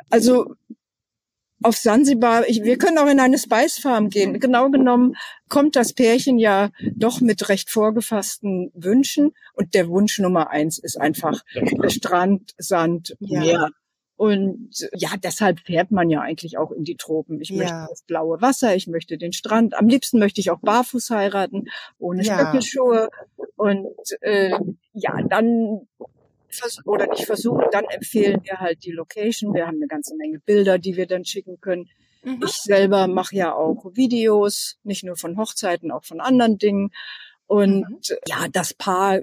Also 0.09 0.55
auf 1.63 1.77
Sansibar, 1.77 2.47
ich, 2.47 2.63
wir 2.63 2.77
können 2.77 2.97
auch 2.97 3.07
in 3.07 3.19
eine 3.19 3.37
Spice 3.37 3.79
Farm 3.79 4.09
gehen. 4.09 4.39
Genau 4.39 4.69
genommen 4.69 5.15
kommt 5.49 5.75
das 5.75 5.93
Pärchen 5.93 6.39
ja 6.39 6.71
doch 6.95 7.21
mit 7.21 7.49
recht 7.49 7.69
vorgefassten 7.69 8.71
Wünschen. 8.73 9.31
Und 9.53 9.73
der 9.73 9.87
Wunsch 9.89 10.19
Nummer 10.19 10.49
eins 10.49 10.79
ist 10.79 10.99
einfach 10.99 11.41
Strand, 11.87 12.53
Sand, 12.57 13.15
ja. 13.19 13.39
Meer. 13.39 13.69
Und 14.15 14.69
ja, 14.93 15.09
deshalb 15.21 15.59
fährt 15.59 15.91
man 15.91 16.09
ja 16.09 16.21
eigentlich 16.21 16.57
auch 16.57 16.71
in 16.71 16.83
die 16.83 16.95
Tropen. 16.95 17.41
Ich 17.41 17.51
möchte 17.51 17.73
ja. 17.73 17.87
das 17.89 18.03
blaue 18.03 18.41
Wasser, 18.41 18.75
ich 18.75 18.87
möchte 18.87 19.17
den 19.17 19.33
Strand. 19.33 19.75
Am 19.75 19.87
liebsten 19.87 20.19
möchte 20.19 20.39
ich 20.39 20.51
auch 20.51 20.59
barfuß 20.59 21.09
heiraten, 21.09 21.65
ohne 21.97 22.23
ja. 22.23 22.35
Stöckelschuhe. 22.35 23.09
Und 23.55 23.87
äh, 24.21 24.51
ja, 24.93 25.17
dann 25.29 25.87
oder 26.85 27.07
nicht 27.07 27.25
versuchen, 27.25 27.65
dann 27.71 27.85
empfehlen 27.85 28.41
wir 28.43 28.59
halt 28.59 28.83
die 28.83 28.91
Location. 28.91 29.53
Wir 29.53 29.67
haben 29.67 29.77
eine 29.77 29.87
ganze 29.87 30.15
Menge 30.15 30.39
Bilder, 30.39 30.77
die 30.77 30.95
wir 30.95 31.07
dann 31.07 31.25
schicken 31.25 31.59
können. 31.59 31.89
Mhm. 32.23 32.41
Ich 32.45 32.53
selber 32.53 33.07
mache 33.07 33.35
ja 33.35 33.53
auch 33.53 33.85
Videos, 33.93 34.77
nicht 34.83 35.03
nur 35.03 35.15
von 35.15 35.37
Hochzeiten, 35.37 35.91
auch 35.91 36.05
von 36.05 36.19
anderen 36.19 36.57
Dingen. 36.57 36.91
Und 37.47 37.89
mhm. 37.89 37.99
ja, 38.27 38.47
das 38.51 38.73
Paar 38.73 39.21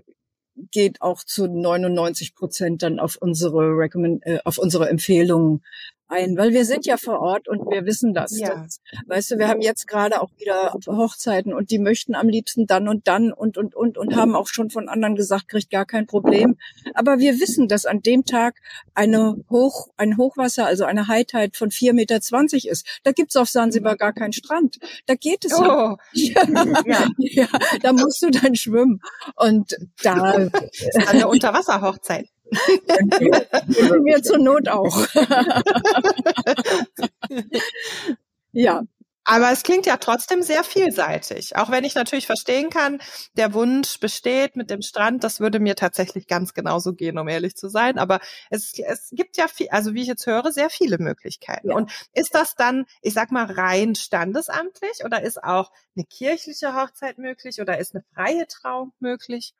geht 0.70 1.00
auch 1.00 1.25
zu 1.25 1.46
99 1.46 2.34
Prozent 2.34 2.82
dann 2.82 2.99
auf 2.99 3.16
unsere 3.20 3.76
Recommend 3.76 4.25
äh, 4.26 4.40
auf 4.44 4.58
unsere 4.58 4.88
Empfehlungen 4.88 5.62
ein, 6.10 6.36
weil 6.36 6.52
wir 6.52 6.64
sind 6.64 6.86
ja 6.86 6.96
vor 6.96 7.20
Ort 7.20 7.48
und 7.48 7.70
wir 7.70 7.86
wissen 7.86 8.14
das. 8.14 8.38
Ja. 8.38 8.62
das. 8.62 8.80
Weißt 9.06 9.30
du, 9.30 9.38
wir 9.38 9.48
haben 9.48 9.60
jetzt 9.60 9.86
gerade 9.86 10.20
auch 10.20 10.30
wieder 10.38 10.74
Hochzeiten 10.86 11.52
und 11.52 11.70
die 11.70 11.78
möchten 11.78 12.14
am 12.14 12.28
liebsten 12.28 12.66
dann 12.66 12.88
und 12.88 13.06
dann 13.08 13.32
und 13.32 13.56
und 13.56 13.74
und 13.74 13.96
und 13.96 14.16
haben 14.16 14.34
auch 14.34 14.48
schon 14.48 14.70
von 14.70 14.88
anderen 14.88 15.16
gesagt, 15.16 15.48
kriegt 15.48 15.70
gar 15.70 15.86
kein 15.86 16.06
Problem. 16.06 16.56
Aber 16.94 17.18
wir 17.18 17.38
wissen, 17.40 17.68
dass 17.68 17.86
an 17.86 18.02
dem 18.02 18.24
Tag 18.24 18.56
eine 18.94 19.36
Hoch, 19.50 19.88
ein 19.96 20.16
Hochwasser, 20.16 20.66
also 20.66 20.84
eine 20.84 21.06
Tide 21.06 21.52
von 21.54 21.70
4,20 21.70 21.92
Meter 21.94 22.70
ist. 22.70 23.00
Da 23.04 23.12
gibt's 23.12 23.36
auf 23.36 23.48
Sansibar 23.48 23.96
gar 23.96 24.12
keinen 24.12 24.32
Strand. 24.32 24.78
Da 25.06 25.14
geht 25.14 25.44
es 25.44 25.54
oh. 25.54 25.96
ja. 26.12 26.42
ja. 26.84 27.08
ja. 27.18 27.48
Da 27.82 27.92
musst 27.92 28.22
du 28.22 28.30
dann 28.30 28.54
schwimmen. 28.54 29.00
Und 29.36 29.76
da. 30.02 30.48
Das 30.50 30.72
ist 30.72 31.08
eine 31.08 31.28
Unterwasserhochzeit. 31.28 32.28
Können 32.50 34.04
wir 34.04 34.23
zur 34.23 34.38
Not 34.38 34.69
auch. 34.69 35.07
ja. 38.52 38.83
Aber 39.25 39.52
es 39.52 39.62
klingt 39.62 39.87
ja 39.87 39.99
trotzdem 39.99 40.42
sehr 40.42 40.64
vielseitig. 40.64 41.54
Auch 41.54 41.71
wenn 41.71 41.85
ich 41.85 41.95
natürlich 41.95 42.26
verstehen 42.26 42.71
kann, 42.71 43.00
der 43.35 43.54
Wunsch 43.54 44.00
besteht 44.00 44.57
mit 44.57 44.71
dem 44.71 44.83
Strand, 44.83 45.23
das 45.23 45.38
würde 45.38 45.61
mir 45.61 45.76
tatsächlich 45.76 46.26
ganz 46.26 46.54
genauso 46.54 46.95
gehen, 46.95 47.19
um 47.19 47.28
ehrlich 47.28 47.54
zu 47.54 47.69
sein. 47.69 47.99
Aber 47.99 48.19
es, 48.49 48.73
es 48.78 49.11
gibt 49.12 49.37
ja 49.37 49.47
viel, 49.47 49.69
also 49.71 49.95
wie 49.95 50.02
ich 50.02 50.09
jetzt 50.09 50.26
höre, 50.26 50.50
sehr 50.52 50.71
viele 50.71 50.99
Möglichkeiten. 50.99 51.71
Ja. 51.71 51.76
Und 51.76 51.92
ist 52.12 52.35
das 52.35 52.57
dann, 52.57 52.87
ich 53.02 53.14
sag 53.14 53.30
mal, 53.30 53.45
rein 53.45 53.95
standesamtlich 53.95 55.04
oder 55.04 55.23
ist 55.23 55.45
auch 55.45 55.71
eine 55.95 56.07
kirchliche 56.07 56.75
Hochzeit 56.75 57.19
möglich 57.19 57.61
oder 57.61 57.78
ist 57.78 57.95
eine 57.95 58.02
freie 58.14 58.47
Trauung 58.49 58.92
möglich? 58.99 59.54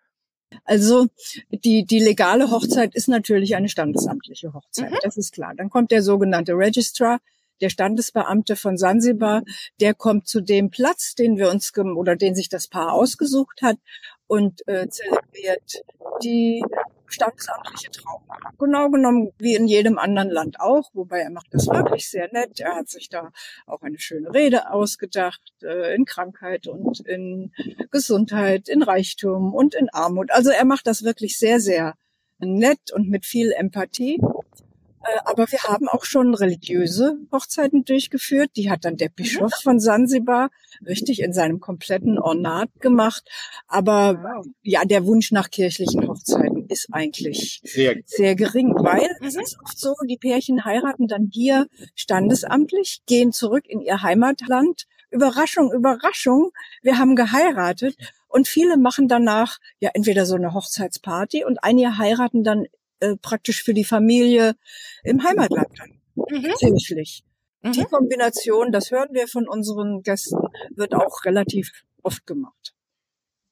Also 0.65 1.07
die, 1.51 1.85
die 1.85 2.01
legale 2.01 2.51
Hochzeit 2.51 2.95
ist 2.95 3.09
natürlich 3.09 3.57
eine 3.57 3.69
standesamtliche 3.69 4.53
Hochzeit, 4.53 4.91
mhm. 4.91 4.99
das 5.03 5.17
ist 5.17 5.33
klar. 5.33 5.55
Dann 5.57 5.71
kommt 5.71 5.91
der 5.91 6.03
sogenannte 6.03 6.53
Registrar, 6.53 7.21
der 7.61 7.71
Standesbeamte 7.71 8.57
von 8.57 8.77
Sansibar, 8.77 9.43
der 9.81 9.95
kommt 9.95 10.27
zu 10.27 10.41
dem 10.41 10.71
Platz, 10.71 11.15
den 11.15 11.37
wir 11.37 11.51
uns 11.51 11.77
oder 11.77 12.17
den 12.17 12.35
sich 12.35 12.49
das 12.49 12.69
Paar 12.69 12.93
ausgesucht 12.93 13.63
hat 13.63 13.77
und 14.27 14.67
äh, 14.67 14.89
zelebriert 14.89 15.83
die 16.23 16.65
standesamtliche 17.13 17.91
Trauung. 17.91 18.23
Genau 18.59 18.91
genommen 18.91 19.33
wie 19.39 19.55
in 19.55 19.67
jedem 19.67 19.99
anderen 19.99 20.31
Land 20.31 20.61
auch, 20.61 20.91
wobei 20.95 21.21
er 21.21 21.31
macht 21.31 21.49
das 21.53 21.67
wirklich 21.67 22.09
sehr 22.09 22.29
nett. 22.33 22.61
Er 22.61 22.77
hat 22.77 22.89
sich 22.89 23.09
da 23.09 23.31
auch 23.67 23.83
eine 23.83 23.99
schöne 23.99 24.33
Rede 24.33 24.71
ausgedacht 24.71 25.53
äh, 25.63 25.95
in 25.95 26.05
Krankheit 26.05 26.67
und 26.67 27.01
in 27.01 27.53
Gesundheit, 27.91 28.69
in 28.69 28.83
Reichtum 28.83 29.55
und 29.55 29.75
in 29.75 29.89
Armut. 29.91 30.31
Also 30.31 30.51
er 30.51 30.65
macht 30.65 30.87
das 30.87 31.03
wirklich 31.03 31.39
sehr, 31.39 31.61
sehr 31.61 31.95
nett 32.39 32.93
und 32.93 33.09
mit 33.09 33.27
viel 33.27 33.53
Empathie. 33.53 34.21
Äh, 35.03 35.19
aber 35.25 35.51
wir 35.51 35.61
haben 35.61 35.89
auch 35.89 36.05
schon 36.05 36.35
religiöse 36.35 37.19
Hochzeiten 37.33 37.85
durchgeführt. 37.85 38.51
Die 38.57 38.71
hat 38.71 38.85
dann 38.85 38.97
der 38.97 39.09
Bischof 39.09 39.53
von 39.63 39.81
Sansibar 39.81 40.51
richtig 40.87 41.21
in 41.21 41.33
seinem 41.33 41.61
kompletten 41.61 42.19
Ornat 42.19 42.69
gemacht. 42.81 43.29
Aber 43.67 44.43
ja, 44.63 44.85
der 44.85 45.07
Wunsch 45.07 45.33
nach 45.33 45.51
kirchlichen 45.51 46.07
Hochzeiten 46.07 46.67
ist 46.69 46.89
eigentlich 46.93 47.61
sehr, 47.65 47.97
sehr 48.05 48.35
gering, 48.35 48.75
weil 48.75 49.09
es 49.21 49.35
mhm. 49.35 49.41
ist 49.41 49.59
oft 49.63 49.79
so, 49.79 49.95
die 50.07 50.19
Pärchen 50.19 50.65
heiraten 50.65 51.09
dann 51.09 51.31
hier 51.33 51.67
standesamtlich, 51.95 53.03
gehen 53.07 53.33
zurück 53.33 53.65
in 53.67 53.81
ihr 53.81 54.03
Heimatland. 54.03 54.87
Überraschung, 55.11 55.73
Überraschung, 55.73 56.51
wir 56.83 56.99
haben 56.99 57.17
geheiratet. 57.17 57.97
Und 58.29 58.47
viele 58.47 58.77
machen 58.77 59.09
danach 59.09 59.59
ja 59.81 59.91
entweder 59.93 60.25
so 60.25 60.37
eine 60.37 60.55
Hochzeitsparty 60.55 61.45
und 61.45 61.65
einige 61.65 61.99
heiraten 61.99 62.45
dann 62.45 62.67
äh, 63.01 63.17
praktisch 63.17 63.63
für 63.63 63.75
die 63.75 63.85
Familie 63.85 64.55
im 65.03 65.23
Heimatland 65.25 65.69
dann. 65.79 66.01
Mhm. 66.15 66.55
Kirchlich. 66.59 67.25
Mhm. 67.63 67.73
Die 67.73 67.85
Kombination, 67.85 68.73
das 68.73 68.91
hören 68.91 69.09
wir 69.13 69.29
von 69.29 69.49
unseren 69.49 70.03
Gästen, 70.03 70.39
wird 70.75 70.95
auch 70.95 71.25
relativ 71.25 71.71
oft 72.03 72.27
gemacht. 72.27 72.75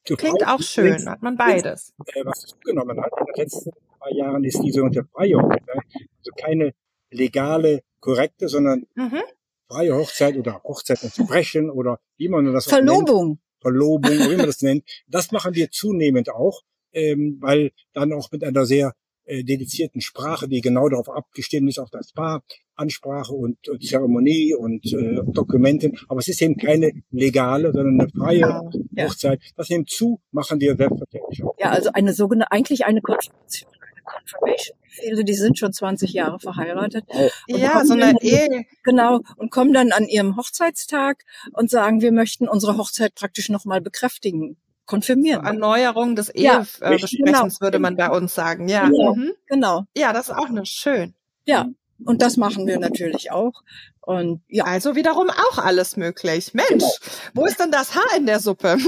Klingt 0.04 0.46
auch 0.46 0.62
schön, 0.62 1.08
hat 1.08 1.22
man 1.22 1.36
beides. 1.36 1.92
Äh, 2.06 2.24
was 2.24 2.46
zugenommen 2.46 2.98
hat 3.00 3.10
in 3.18 3.26
den 3.26 3.34
letzten 3.36 3.70
paar 3.98 4.12
Jahren 4.12 4.44
ist 4.44 4.62
die 4.62 4.72
sogenannte 4.72 5.04
freie 5.12 5.36
Hochzeit. 5.36 5.82
Also 6.18 6.32
keine 6.40 6.74
legale, 7.10 7.82
korrekte, 8.00 8.48
sondern 8.48 8.86
mhm. 8.94 9.22
freie 9.68 9.94
Hochzeit 9.94 10.36
oder 10.36 10.62
Hochzeit 10.62 11.02
mit 11.02 11.28
Brechen 11.28 11.70
oder 11.70 12.00
wie 12.16 12.28
man 12.28 12.52
das 12.52 12.66
Verlobung. 12.66 13.28
nennt. 13.28 13.38
Verlobung, 13.60 14.12
wie 14.12 14.36
man 14.36 14.46
das 14.46 14.62
nennt. 14.62 14.84
Das 15.08 15.32
machen 15.32 15.54
wir 15.54 15.70
zunehmend 15.70 16.30
auch, 16.30 16.62
ähm, 16.92 17.38
weil 17.40 17.72
dann 17.92 18.12
auch 18.12 18.30
mit 18.30 18.44
einer 18.44 18.64
sehr 18.64 18.94
äh, 19.28 19.44
dedizierten 19.44 20.00
Sprache, 20.00 20.48
die 20.48 20.60
genau 20.60 20.88
darauf 20.88 21.08
abgestimmt 21.08 21.68
ist, 21.68 21.78
auf 21.78 21.90
das 21.90 22.12
Paar, 22.12 22.42
Ansprache 22.74 23.34
und, 23.34 23.68
und 23.68 23.84
Zeremonie 23.84 24.54
und 24.54 24.86
äh, 24.92 25.20
Dokumenten. 25.26 25.98
Aber 26.08 26.20
es 26.20 26.28
ist 26.28 26.40
eben 26.40 26.56
keine 26.56 26.92
legale, 27.10 27.72
sondern 27.72 28.00
eine 28.00 28.10
freie 28.10 28.38
ja. 28.38 29.06
Hochzeit. 29.06 29.40
Das 29.56 29.68
nimmt 29.68 29.90
zu, 29.90 30.20
machen 30.30 30.60
wir 30.60 30.76
selbstverständlich 30.76 31.44
auch. 31.44 31.54
Ja, 31.58 31.70
also 31.70 31.90
eine 31.92 32.12
sogenannte, 32.14 32.52
eigentlich 32.52 32.86
eine 32.86 33.00
Konfirmation. 33.00 33.70
Confirmation. 34.04 34.78
Viele, 34.88 35.24
die 35.24 35.34
sind 35.34 35.58
schon 35.58 35.72
20 35.72 36.12
Jahre 36.12 36.38
verheiratet. 36.40 37.04
Ja, 37.46 37.84
so 37.84 37.94
eine 37.94 38.14
Ehe. 38.20 38.64
Genau. 38.82 39.20
Und 39.36 39.50
kommen 39.50 39.72
dann 39.72 39.92
an 39.92 40.06
ihrem 40.08 40.36
Hochzeitstag 40.36 41.24
und 41.52 41.70
sagen, 41.70 42.00
wir 42.00 42.10
möchten 42.10 42.48
unsere 42.48 42.76
Hochzeit 42.76 43.14
praktisch 43.14 43.48
nochmal 43.48 43.80
bekräftigen 43.80 44.56
konfirmieren. 44.88 45.42
So 45.42 45.46
Erneuerung 45.46 46.16
des 46.16 46.30
Ehebesprechens 46.30 47.12
ja, 47.12 47.24
genau. 47.24 47.60
würde 47.60 47.78
man 47.78 47.94
bei 47.96 48.10
uns 48.10 48.34
sagen. 48.34 48.68
Ja, 48.68 48.88
genau. 48.88 49.14
Mhm. 49.14 49.32
genau. 49.46 49.84
Ja, 49.96 50.12
das 50.12 50.28
ist 50.28 50.34
auch 50.34 50.48
eine 50.48 50.66
schön. 50.66 51.14
Ja, 51.44 51.68
und 52.04 52.22
das 52.22 52.36
machen 52.36 52.66
wir 52.66 52.80
natürlich 52.80 53.30
auch. 53.30 53.62
Und 54.00 54.42
ja. 54.48 54.64
Also 54.64 54.96
wiederum 54.96 55.30
auch 55.30 55.58
alles 55.58 55.96
möglich. 55.96 56.54
Mensch, 56.54 56.68
genau. 56.70 56.90
wo 57.34 57.46
ist 57.46 57.60
denn 57.60 57.70
das 57.70 57.94
Haar 57.94 58.16
in 58.16 58.26
der 58.26 58.40
Suppe? 58.40 58.78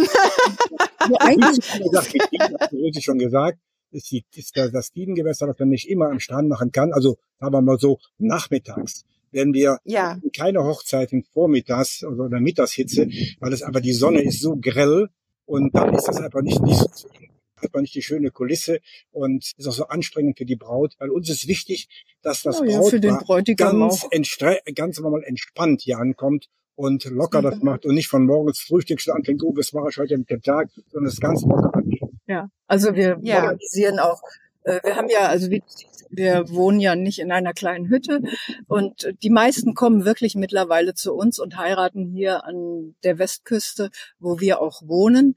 eigentlich, 1.20 3.04
schon 3.04 3.18
gesagt, 3.18 3.58
ist, 3.92 4.10
die, 4.10 4.24
ist 4.34 4.56
das 4.56 4.92
Diebengewässer, 4.92 5.46
das 5.46 5.58
man 5.58 5.68
nicht 5.68 5.88
immer 5.88 6.10
am 6.10 6.20
Strand 6.20 6.48
machen 6.48 6.72
kann. 6.72 6.92
Also 6.92 7.18
sagen 7.38 7.52
wir 7.52 7.62
mal 7.62 7.78
so 7.78 7.98
nachmittags 8.18 9.04
wenn 9.32 9.54
wir 9.54 9.78
ja. 9.84 10.18
keine 10.36 10.64
Hochzeiten 10.64 11.22
vormittags 11.32 12.02
oder 12.04 12.40
Mittagshitze, 12.40 13.06
weil 13.38 13.52
es 13.52 13.62
aber 13.62 13.80
die 13.80 13.92
Sonne 13.92 14.22
ist 14.22 14.40
so 14.40 14.56
grell, 14.60 15.08
und 15.50 15.74
dann 15.74 15.92
ist 15.94 16.06
das 16.06 16.18
einfach 16.18 16.42
nicht, 16.42 16.62
nicht 16.62 16.86
hat 17.56 17.74
man 17.74 17.82
nicht 17.82 17.94
die 17.94 18.02
schöne 18.02 18.30
Kulisse 18.30 18.80
und 19.10 19.52
ist 19.56 19.66
auch 19.66 19.72
so 19.72 19.86
anstrengend 19.88 20.38
für 20.38 20.46
die 20.46 20.56
Braut, 20.56 20.94
weil 20.98 21.10
uns 21.10 21.28
ist 21.28 21.48
wichtig, 21.48 21.88
dass 22.22 22.42
das 22.42 22.60
oh, 22.60 22.64
ja, 22.64 22.78
Brautpaar 22.78 23.42
ganz, 23.56 24.06
ganz 24.74 25.00
normal 25.00 25.24
entspannt 25.24 25.82
hier 25.82 25.98
ankommt 25.98 26.46
und 26.76 27.04
locker 27.04 27.42
das 27.42 27.60
macht 27.62 27.84
und 27.84 27.96
nicht 27.96 28.08
von 28.08 28.24
morgens 28.24 28.60
Frühstück 28.60 29.00
schon 29.00 29.14
anfängt, 29.14 29.42
oh, 29.42 29.52
was 29.56 29.72
mache 29.72 29.88
ich 29.90 29.98
heute 29.98 30.16
mit 30.16 30.30
dem 30.30 30.40
Tag, 30.40 30.70
sondern 30.88 31.08
es 31.08 31.20
ganz 31.20 31.42
locker 31.42 31.74
angeht. 31.74 32.00
Ja, 32.26 32.48
also 32.68 32.94
wir 32.94 33.18
ja. 33.22 33.42
organisieren 33.42 33.98
auch 33.98 34.22
wir 34.64 34.96
haben 34.96 35.08
ja, 35.08 35.28
also 35.28 35.50
wir, 35.50 35.60
wir 36.10 36.48
wohnen 36.50 36.80
ja 36.80 36.96
nicht 36.96 37.18
in 37.18 37.32
einer 37.32 37.54
kleinen 37.54 37.88
Hütte 37.88 38.20
und 38.66 39.08
die 39.22 39.30
meisten 39.30 39.74
kommen 39.74 40.04
wirklich 40.04 40.34
mittlerweile 40.34 40.94
zu 40.94 41.14
uns 41.14 41.38
und 41.38 41.56
heiraten 41.56 42.06
hier 42.06 42.44
an 42.44 42.94
der 43.04 43.18
Westküste, 43.18 43.90
wo 44.18 44.40
wir 44.40 44.60
auch 44.60 44.82
wohnen. 44.86 45.34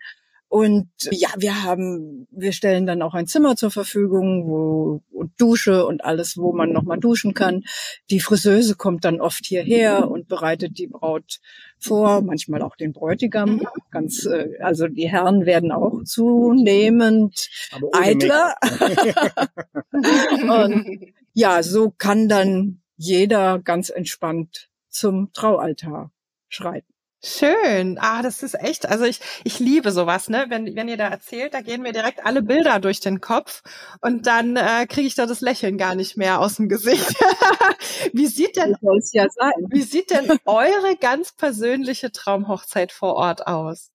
Und 0.47 0.87
ja, 1.09 1.29
wir 1.37 1.63
haben, 1.63 2.27
wir 2.29 2.51
stellen 2.51 2.85
dann 2.85 3.01
auch 3.01 3.15
ein 3.15 3.25
Zimmer 3.25 3.55
zur 3.55 3.71
Verfügung, 3.71 4.47
wo 4.47 5.01
und 5.11 5.41
Dusche 5.41 5.85
und 5.85 6.03
alles, 6.05 6.37
wo 6.37 6.53
man 6.53 6.71
nochmal 6.71 6.99
duschen 6.99 7.33
kann. 7.33 7.63
Die 8.11 8.19
Friseuse 8.19 8.75
kommt 8.75 9.03
dann 9.03 9.19
oft 9.19 9.45
hierher 9.45 10.11
und 10.11 10.27
bereitet 10.27 10.77
die 10.77 10.85
Braut 10.85 11.39
vor, 11.83 12.21
manchmal 12.21 12.61
auch 12.61 12.75
den 12.75 12.93
Bräutigam. 12.93 13.61
Ganz, 13.91 14.25
äh, 14.25 14.57
also 14.59 14.87
die 14.87 15.09
Herren 15.09 15.45
werden 15.45 15.71
auch 15.71 16.03
zunehmend 16.03 17.49
eitler. 17.93 18.55
und 20.63 21.13
ja, 21.33 21.63
so 21.63 21.91
kann 21.91 22.29
dann 22.29 22.81
jeder 22.95 23.59
ganz 23.59 23.89
entspannt 23.89 24.69
zum 24.89 25.31
Traualtar 25.33 26.11
schreiten. 26.47 26.92
Schön. 27.25 27.97
Ah, 28.01 28.21
das 28.21 28.43
ist 28.43 28.53
echt, 28.59 28.85
also 28.85 29.05
ich, 29.05 29.21
ich 29.45 29.59
liebe 29.59 29.93
sowas, 29.93 30.27
ne? 30.27 30.47
Wenn, 30.49 30.75
wenn 30.75 30.89
ihr 30.89 30.97
da 30.97 31.07
erzählt, 31.07 31.53
da 31.53 31.61
gehen 31.61 31.81
mir 31.81 31.93
direkt 31.93 32.25
alle 32.25 32.41
Bilder 32.41 32.81
durch 32.81 32.99
den 32.99 33.21
Kopf 33.21 33.63
und 34.01 34.27
dann 34.27 34.57
äh, 34.57 34.85
kriege 34.89 35.07
ich 35.07 35.15
da 35.15 35.25
das 35.25 35.39
Lächeln 35.39 35.77
gar 35.77 35.95
nicht 35.95 36.17
mehr 36.17 36.41
aus 36.41 36.57
dem 36.57 36.67
Gesicht. 36.67 37.15
wie 38.13 38.27
sieht 38.27 38.57
denn, 38.57 38.75
ja 39.13 39.27
wie 39.69 39.81
sieht 39.83 40.11
denn 40.11 40.37
eure 40.45 40.97
ganz 40.99 41.31
persönliche 41.31 42.11
Traumhochzeit 42.11 42.91
vor 42.91 43.13
Ort 43.15 43.47
aus? 43.47 43.91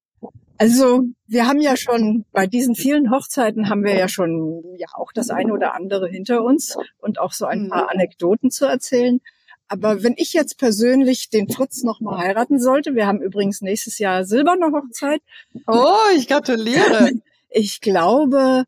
Also 0.56 1.02
wir 1.26 1.46
haben 1.46 1.60
ja 1.60 1.76
schon 1.76 2.24
bei 2.32 2.46
diesen 2.46 2.74
vielen 2.74 3.10
Hochzeiten 3.10 3.68
haben 3.68 3.84
wir 3.84 3.94
ja 3.94 4.08
schon 4.08 4.62
ja 4.78 4.88
auch 4.94 5.12
das 5.12 5.28
eine 5.28 5.52
oder 5.52 5.74
andere 5.74 6.08
hinter 6.08 6.42
uns 6.42 6.78
und 6.98 7.20
auch 7.20 7.32
so 7.32 7.44
ein 7.44 7.68
paar 7.68 7.84
mhm. 7.84 7.88
Anekdoten 7.90 8.50
zu 8.50 8.64
erzählen. 8.64 9.20
Aber 9.68 10.02
wenn 10.02 10.14
ich 10.16 10.32
jetzt 10.32 10.58
persönlich 10.58 11.30
den 11.30 11.48
Fritz 11.48 11.82
noch 11.82 12.00
mal 12.00 12.18
heiraten 12.18 12.58
sollte, 12.58 12.94
wir 12.94 13.06
haben 13.06 13.20
übrigens 13.20 13.60
nächstes 13.60 13.98
Jahr 13.98 14.24
silberne 14.24 14.72
Hochzeit. 14.72 15.20
Oh, 15.66 15.96
ich 16.16 16.28
gratuliere. 16.28 17.10
Ich 17.50 17.80
glaube, 17.80 18.64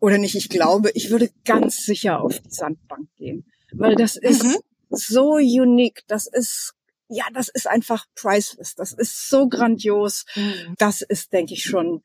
oder 0.00 0.18
nicht, 0.18 0.34
ich 0.34 0.48
glaube, 0.48 0.90
ich 0.94 1.10
würde 1.10 1.30
ganz 1.44 1.76
sicher 1.84 2.20
auf 2.20 2.40
die 2.40 2.50
Sandbank 2.50 3.06
gehen, 3.18 3.44
weil 3.70 3.94
das 3.94 4.16
ist 4.16 4.42
mhm. 4.42 4.56
so 4.88 5.34
unique, 5.34 6.02
das 6.08 6.26
ist 6.26 6.74
ja, 7.10 7.24
das 7.34 7.48
ist 7.48 7.68
einfach 7.68 8.06
priceless, 8.14 8.74
das 8.76 8.92
ist 8.92 9.28
so 9.28 9.48
grandios. 9.48 10.24
Mhm. 10.36 10.74
Das 10.78 11.02
ist, 11.02 11.32
denke 11.32 11.54
ich, 11.54 11.64
schon 11.64 12.02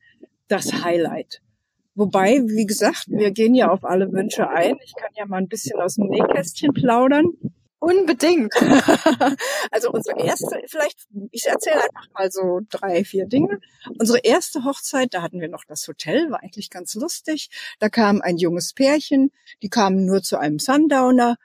das 0.48 0.84
Highlight. 0.84 1.40
Wobei, 1.94 2.42
wie 2.44 2.66
gesagt, 2.66 3.06
wir 3.06 3.30
gehen 3.30 3.54
ja 3.54 3.70
auf 3.70 3.84
alle 3.84 4.12
Wünsche 4.12 4.50
ein. 4.50 4.76
Ich 4.84 4.94
kann 4.96 5.10
ja 5.14 5.24
mal 5.24 5.38
ein 5.38 5.48
bisschen 5.48 5.80
aus 5.80 5.94
dem 5.94 6.08
Nähkästchen 6.08 6.74
plaudern. 6.74 7.26
Unbedingt. 7.78 8.54
also 9.70 9.90
unsere 9.90 10.20
erste, 10.20 10.60
vielleicht, 10.66 11.06
ich 11.30 11.46
erzähle 11.46 11.82
einfach 11.82 12.08
mal 12.14 12.30
so 12.30 12.60
drei, 12.70 13.04
vier 13.04 13.26
Dinge. 13.26 13.60
Unsere 13.98 14.18
erste 14.18 14.64
Hochzeit, 14.64 15.12
da 15.12 15.22
hatten 15.22 15.40
wir 15.40 15.48
noch 15.48 15.64
das 15.64 15.86
Hotel, 15.86 16.30
war 16.30 16.42
eigentlich 16.42 16.70
ganz 16.70 16.94
lustig. 16.94 17.50
Da 17.78 17.88
kam 17.88 18.22
ein 18.22 18.38
junges 18.38 18.72
Pärchen, 18.72 19.30
die 19.62 19.68
kamen 19.68 20.06
nur 20.06 20.22
zu 20.22 20.38
einem 20.38 20.58
Sundowner 20.58 21.36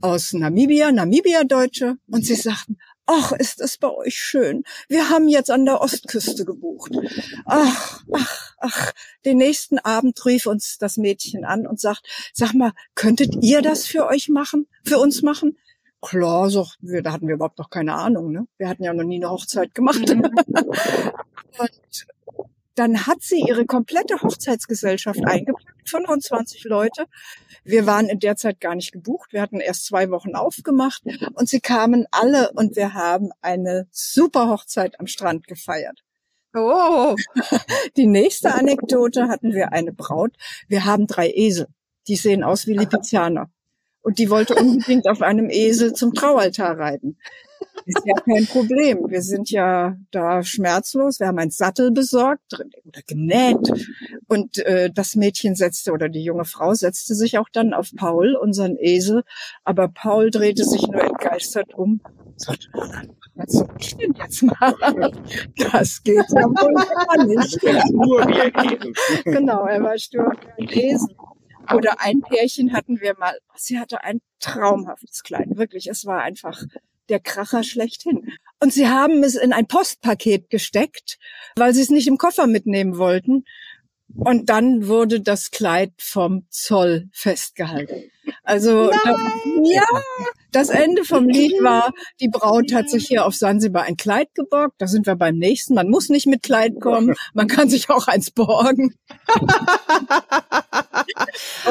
aus 0.00 0.32
Namibia, 0.32 0.92
Namibia-Deutsche, 0.92 1.96
und 2.10 2.24
sie 2.24 2.34
sagten, 2.34 2.78
ach, 3.06 3.32
ist 3.32 3.60
es 3.60 3.78
bei 3.78 3.90
euch 3.90 4.16
schön. 4.16 4.64
Wir 4.88 5.08
haben 5.08 5.28
jetzt 5.28 5.50
an 5.50 5.64
der 5.64 5.80
Ostküste 5.80 6.44
gebucht. 6.44 6.92
Ach, 7.44 8.02
ach, 8.12 8.54
ach. 8.58 8.92
Den 9.24 9.38
nächsten 9.38 9.78
Abend 9.78 10.24
rief 10.26 10.46
uns 10.46 10.78
das 10.78 10.96
Mädchen 10.96 11.44
an 11.44 11.66
und 11.66 11.80
sagt, 11.80 12.02
sag 12.32 12.52
mal, 12.54 12.72
könntet 12.94 13.42
ihr 13.42 13.62
das 13.62 13.86
für 13.86 14.06
euch 14.06 14.28
machen, 14.28 14.66
für 14.84 14.98
uns 14.98 15.22
machen? 15.22 15.56
Klar, 16.02 16.50
so, 16.50 16.66
wir, 16.80 17.02
da 17.02 17.12
hatten 17.12 17.26
wir 17.26 17.34
überhaupt 17.34 17.58
noch 17.58 17.70
keine 17.70 17.94
Ahnung, 17.94 18.30
ne? 18.30 18.46
Wir 18.58 18.68
hatten 18.68 18.84
ja 18.84 18.92
noch 18.92 19.04
nie 19.04 19.16
eine 19.16 19.30
Hochzeit 19.30 19.74
gemacht. 19.74 20.06
Mhm. 20.06 20.22
und 21.58 22.06
dann 22.74 23.06
hat 23.06 23.22
sie 23.22 23.40
ihre 23.40 23.64
komplette 23.64 24.20
Hochzeitsgesellschaft 24.20 25.24
eingepackt, 25.24 25.75
25 25.86 26.64
Leute. 26.64 27.06
Wir 27.64 27.86
waren 27.86 28.08
in 28.08 28.20
der 28.20 28.36
Zeit 28.36 28.60
gar 28.60 28.74
nicht 28.74 28.92
gebucht. 28.92 29.32
Wir 29.32 29.42
hatten 29.42 29.60
erst 29.60 29.86
zwei 29.86 30.10
Wochen 30.10 30.34
aufgemacht 30.34 31.02
und 31.34 31.48
sie 31.48 31.60
kamen 31.60 32.06
alle 32.10 32.52
und 32.52 32.76
wir 32.76 32.94
haben 32.94 33.30
eine 33.40 33.86
super 33.90 34.48
Hochzeit 34.48 35.00
am 35.00 35.06
Strand 35.06 35.46
gefeiert. 35.46 36.02
Oh. 36.54 37.14
Die 37.96 38.06
nächste 38.06 38.54
Anekdote 38.54 39.28
hatten 39.28 39.52
wir 39.52 39.72
eine 39.72 39.92
Braut. 39.92 40.32
Wir 40.68 40.84
haben 40.84 41.06
drei 41.06 41.30
Esel. 41.30 41.68
Die 42.08 42.16
sehen 42.16 42.44
aus 42.44 42.66
wie 42.66 42.76
Lipizianer 42.76 43.50
und 44.06 44.20
die 44.20 44.30
wollte 44.30 44.54
unbedingt 44.54 45.08
auf 45.08 45.20
einem 45.20 45.50
Esel 45.50 45.92
zum 45.92 46.14
Traualtar 46.14 46.78
reiten. 46.78 47.18
Ist 47.84 48.02
ja 48.04 48.14
kein 48.14 48.46
Problem. 48.46 49.08
Wir 49.08 49.22
sind 49.22 49.50
ja 49.50 49.96
da 50.10 50.42
schmerzlos. 50.42 51.20
Wir 51.20 51.28
haben 51.28 51.38
einen 51.38 51.50
Sattel 51.50 51.92
besorgt 51.92 52.54
oder 52.54 53.02
genäht. 53.06 53.70
Und 54.26 54.58
äh, 54.58 54.90
das 54.92 55.14
Mädchen 55.14 55.54
setzte 55.54 55.92
oder 55.92 56.08
die 56.08 56.24
junge 56.24 56.44
Frau 56.44 56.74
setzte 56.74 57.14
sich 57.14 57.38
auch 57.38 57.48
dann 57.52 57.74
auf 57.74 57.90
Paul, 57.96 58.34
unseren 58.34 58.76
Esel. 58.76 59.22
Aber 59.64 59.88
Paul 59.88 60.30
drehte 60.30 60.64
sich 60.64 60.86
nur 60.88 61.02
entgeistert 61.02 61.74
um 61.74 62.00
sagte, 62.36 62.68
was 63.34 63.52
soll 63.52 63.68
ich 63.78 63.96
denn 63.96 64.12
jetzt 64.12 64.42
machen? 64.42 65.26
Das 65.72 66.02
geht 66.02 66.30
ja 66.30 66.44
wohl 66.44 66.74
gar 66.74 67.24
nicht. 67.24 67.58
Genau, 69.24 69.66
er 69.66 69.82
war 69.82 69.98
stur 69.98 70.32
wie 70.56 70.62
ein 70.62 70.68
Esel. 70.68 71.16
Oder 71.74 72.00
ein 72.00 72.20
Pärchen 72.20 72.72
hatten 72.72 73.00
wir 73.00 73.16
mal. 73.18 73.36
Sie 73.56 73.78
hatte 73.78 74.04
ein 74.04 74.20
traumhaftes 74.38 75.22
Kleid. 75.22 75.48
Wirklich, 75.56 75.88
es 75.88 76.06
war 76.06 76.22
einfach 76.22 76.62
der 77.08 77.20
Kracher 77.20 77.62
schlechthin. 77.62 78.32
Und 78.60 78.72
sie 78.72 78.88
haben 78.88 79.22
es 79.22 79.34
in 79.34 79.52
ein 79.52 79.66
Postpaket 79.66 80.50
gesteckt, 80.50 81.18
weil 81.56 81.74
sie 81.74 81.82
es 81.82 81.90
nicht 81.90 82.06
im 82.06 82.18
Koffer 82.18 82.46
mitnehmen 82.46 82.98
wollten. 82.98 83.44
Und 84.14 84.48
dann 84.48 84.86
wurde 84.86 85.20
das 85.20 85.50
Kleid 85.50 85.92
vom 85.98 86.46
Zoll 86.48 87.08
festgehalten. 87.12 88.10
Also 88.44 88.88
das, 88.90 89.18
ja, 89.64 89.84
das 90.52 90.68
Ende 90.70 91.04
vom 91.04 91.28
Lied 91.28 91.62
war, 91.62 91.92
die 92.20 92.28
Braut 92.28 92.72
hat 92.72 92.88
sich 92.88 93.06
hier 93.06 93.26
auf 93.26 93.34
Sansibar 93.34 93.82
ein 93.82 93.96
Kleid 93.96 94.28
geborgt. 94.34 94.76
Da 94.78 94.86
sind 94.86 95.06
wir 95.06 95.16
beim 95.16 95.36
nächsten. 95.36 95.74
Man 95.74 95.90
muss 95.90 96.08
nicht 96.08 96.26
mit 96.26 96.42
Kleid 96.42 96.80
kommen, 96.80 97.14
man 97.34 97.48
kann 97.48 97.68
sich 97.68 97.90
auch 97.90 98.06
eins 98.06 98.30
borgen. 98.30 98.94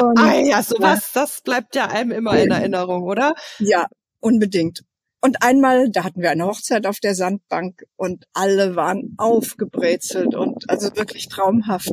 Und, 0.00 0.18
ah 0.18 0.38
ja, 0.38 0.62
sowas, 0.62 1.10
das 1.14 1.40
bleibt 1.40 1.74
ja 1.74 1.86
einem 1.86 2.12
immer 2.12 2.38
in 2.38 2.50
Erinnerung, 2.50 3.04
oder? 3.04 3.34
Ja, 3.58 3.86
unbedingt. 4.20 4.82
Und 5.20 5.42
einmal, 5.42 5.90
da 5.90 6.04
hatten 6.04 6.22
wir 6.22 6.30
eine 6.30 6.46
Hochzeit 6.46 6.86
auf 6.86 7.00
der 7.00 7.14
Sandbank 7.14 7.84
und 7.96 8.26
alle 8.32 8.76
waren 8.76 9.14
aufgebrezelt 9.16 10.34
und 10.34 10.68
also 10.68 10.94
wirklich 10.96 11.28
traumhaft. 11.28 11.92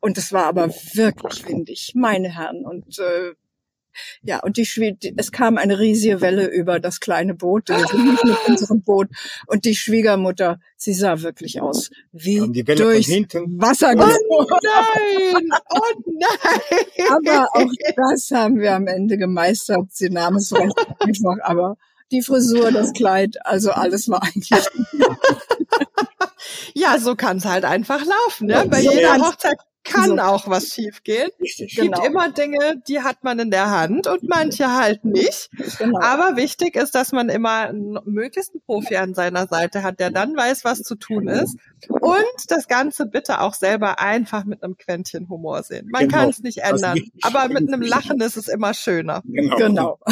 Und 0.00 0.18
es 0.18 0.32
war 0.32 0.44
aber 0.44 0.68
wirklich 0.68 1.48
windig, 1.48 1.92
meine 1.94 2.28
Herren. 2.28 2.66
Und 2.66 2.98
äh, 2.98 3.32
ja, 4.22 4.40
und 4.40 4.56
die, 4.56 5.14
es 5.16 5.32
kam 5.32 5.56
eine 5.56 5.78
riesige 5.78 6.20
Welle 6.20 6.46
über 6.46 6.80
das 6.80 7.00
kleine 7.00 7.34
Boot, 7.34 7.68
wir 7.68 7.86
sind 7.86 8.24
mit 8.24 8.48
unserem 8.48 8.82
Boot. 8.82 9.08
Und 9.46 9.64
die 9.64 9.74
Schwiegermutter, 9.74 10.58
sie 10.76 10.92
sah 10.92 11.22
wirklich 11.22 11.60
aus 11.60 11.90
wie 12.12 12.40
durch 12.40 13.08
Wasser 13.08 13.94
Oh 13.96 14.46
nein! 14.62 15.48
Oh 15.70 16.00
nein! 16.06 17.08
Aber 17.10 17.48
auch 17.52 17.72
das 17.96 18.30
haben 18.32 18.58
wir 18.58 18.74
am 18.74 18.86
Ende 18.86 19.16
gemeistert. 19.16 19.86
Sie 19.90 20.10
nahm 20.10 20.36
es 20.36 20.52
recht 20.52 20.74
einfach, 21.00 21.36
aber 21.42 21.76
die 22.12 22.22
Frisur, 22.22 22.70
das 22.70 22.92
Kleid, 22.92 23.36
also 23.44 23.70
alles 23.70 24.08
war 24.08 24.22
eigentlich. 24.22 24.50
ja, 26.74 26.98
so 26.98 27.14
kann 27.14 27.38
es 27.38 27.44
halt 27.44 27.64
einfach 27.64 28.04
laufen, 28.04 28.46
ne? 28.46 28.64
Bei 28.68 28.80
jeder 28.80 29.18
Hochzeit 29.18 29.58
kann 29.84 30.16
so. 30.16 30.18
auch 30.18 30.48
was 30.48 30.68
schiefgehen. 30.68 31.30
Es 31.38 31.56
gibt 31.56 31.76
genau. 31.76 32.04
immer 32.04 32.30
Dinge, 32.30 32.82
die 32.88 33.02
hat 33.02 33.22
man 33.22 33.38
in 33.38 33.50
der 33.50 33.70
Hand 33.70 34.06
und 34.06 34.22
manche 34.28 34.74
halt 34.74 35.04
nicht. 35.04 35.50
Genau. 35.78 36.00
Aber 36.00 36.36
wichtig 36.36 36.74
ist, 36.74 36.94
dass 36.94 37.12
man 37.12 37.28
immer 37.28 37.72
möglichst 37.72 38.52
einen 38.52 38.62
Profi 38.62 38.96
an 38.96 39.14
seiner 39.14 39.46
Seite 39.46 39.82
hat, 39.82 40.00
der 40.00 40.10
dann 40.10 40.36
weiß, 40.36 40.64
was 40.64 40.82
zu 40.82 40.96
tun 40.96 41.28
ist. 41.28 41.56
Und 41.88 42.24
das 42.48 42.66
Ganze 42.66 43.06
bitte 43.06 43.40
auch 43.40 43.54
selber 43.54 44.00
einfach 44.00 44.44
mit 44.44 44.62
einem 44.62 44.76
Quäntchen 44.76 45.28
Humor 45.28 45.62
sehen. 45.62 45.88
Man 45.90 46.08
genau. 46.08 46.18
kann 46.18 46.30
es 46.30 46.40
nicht 46.40 46.58
ändern, 46.58 46.98
aber 47.22 47.48
mit 47.48 47.68
einem 47.68 47.82
Lachen 47.82 48.20
ist 48.20 48.36
es 48.36 48.48
immer 48.48 48.72
schöner. 48.72 49.22
Genau. 49.24 50.00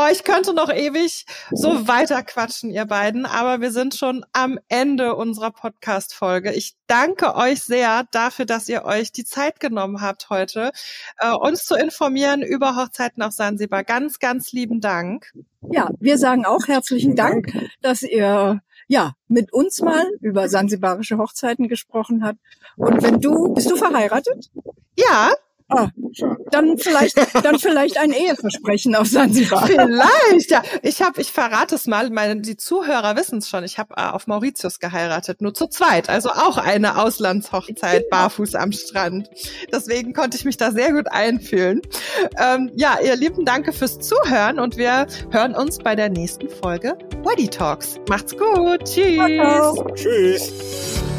oh, 0.00 0.08
ich 0.10 0.24
könnte 0.24 0.54
noch 0.54 0.72
ewig 0.72 1.26
so 1.50 1.88
weiter 1.88 2.22
quatschen, 2.22 2.70
ihr 2.70 2.86
beiden, 2.86 3.26
aber 3.26 3.60
wir 3.60 3.70
sind 3.70 3.94
schon 3.94 4.24
am 4.32 4.58
Ende 4.68 5.14
unserer 5.14 5.50
Podcast-Folge. 5.50 6.52
Ich 6.52 6.74
danke 6.86 7.34
euch 7.34 7.62
sehr 7.62 8.04
dafür, 8.10 8.46
dass 8.46 8.68
ihr 8.68 8.84
euch 8.84 9.12
die 9.12 9.24
Zeit 9.24 9.60
genommen 9.60 10.00
habt 10.00 10.30
heute, 10.30 10.70
äh, 11.18 11.32
uns 11.32 11.64
zu 11.64 11.74
informieren 11.74 12.42
über 12.42 12.76
Hochzeiten 12.76 13.22
auf 13.22 13.32
Sansibar. 13.32 13.84
Ganz, 13.84 14.18
ganz 14.18 14.52
lieben 14.52 14.80
Dank. 14.80 15.32
Ja, 15.70 15.90
wir 15.98 16.18
sagen 16.18 16.46
auch 16.46 16.66
herzlichen 16.66 17.16
Dank, 17.16 17.52
dass 17.82 18.02
ihr 18.02 18.60
ja, 18.88 19.12
mit 19.28 19.52
uns 19.52 19.80
mal 19.82 20.04
über 20.20 20.48
sansibarische 20.48 21.16
Hochzeiten 21.16 21.68
gesprochen 21.68 22.24
habt. 22.24 22.40
Und 22.76 23.02
wenn 23.04 23.20
du, 23.20 23.54
bist 23.54 23.70
du 23.70 23.76
verheiratet? 23.76 24.50
Ja. 24.96 25.32
Ah, 25.70 25.88
dann 26.50 26.78
vielleicht, 26.78 27.16
dann 27.44 27.58
vielleicht 27.58 27.98
ein 27.98 28.12
Eheversprechen 28.12 28.94
auf 28.96 29.06
Sansibar. 29.06 29.66
Vielleicht, 29.66 30.50
ja. 30.50 30.62
Ich 30.82 31.00
habe, 31.00 31.20
ich 31.20 31.30
verrate 31.30 31.76
es 31.76 31.86
mal, 31.86 32.10
meine, 32.10 32.40
die 32.40 32.56
Zuhörer 32.56 33.16
wissen 33.16 33.38
es 33.38 33.48
schon. 33.48 33.62
Ich 33.64 33.78
habe 33.78 33.94
äh, 33.96 34.02
auf 34.02 34.26
Mauritius 34.26 34.80
geheiratet, 34.80 35.40
nur 35.40 35.54
zu 35.54 35.68
zweit. 35.68 36.08
Also 36.08 36.30
auch 36.30 36.56
eine 36.56 36.98
Auslandshochzeit, 36.98 38.10
barfuß 38.10 38.56
am 38.56 38.72
Strand. 38.72 39.30
Deswegen 39.72 40.12
konnte 40.12 40.36
ich 40.36 40.44
mich 40.44 40.56
da 40.56 40.72
sehr 40.72 40.92
gut 40.92 41.06
einfühlen. 41.10 41.82
Ähm, 42.38 42.70
ja, 42.74 42.98
ihr 43.02 43.16
Lieben, 43.16 43.44
danke 43.44 43.72
fürs 43.72 44.00
Zuhören 44.00 44.58
und 44.58 44.76
wir 44.76 45.06
hören 45.30 45.54
uns 45.54 45.78
bei 45.78 45.94
der 45.94 46.08
nächsten 46.08 46.48
Folge 46.48 46.98
Weddy 47.24 47.48
Talks. 47.48 48.00
Macht's 48.08 48.36
gut. 48.36 48.84
Tschüss. 48.84 49.74
Tschüss. 49.94 51.09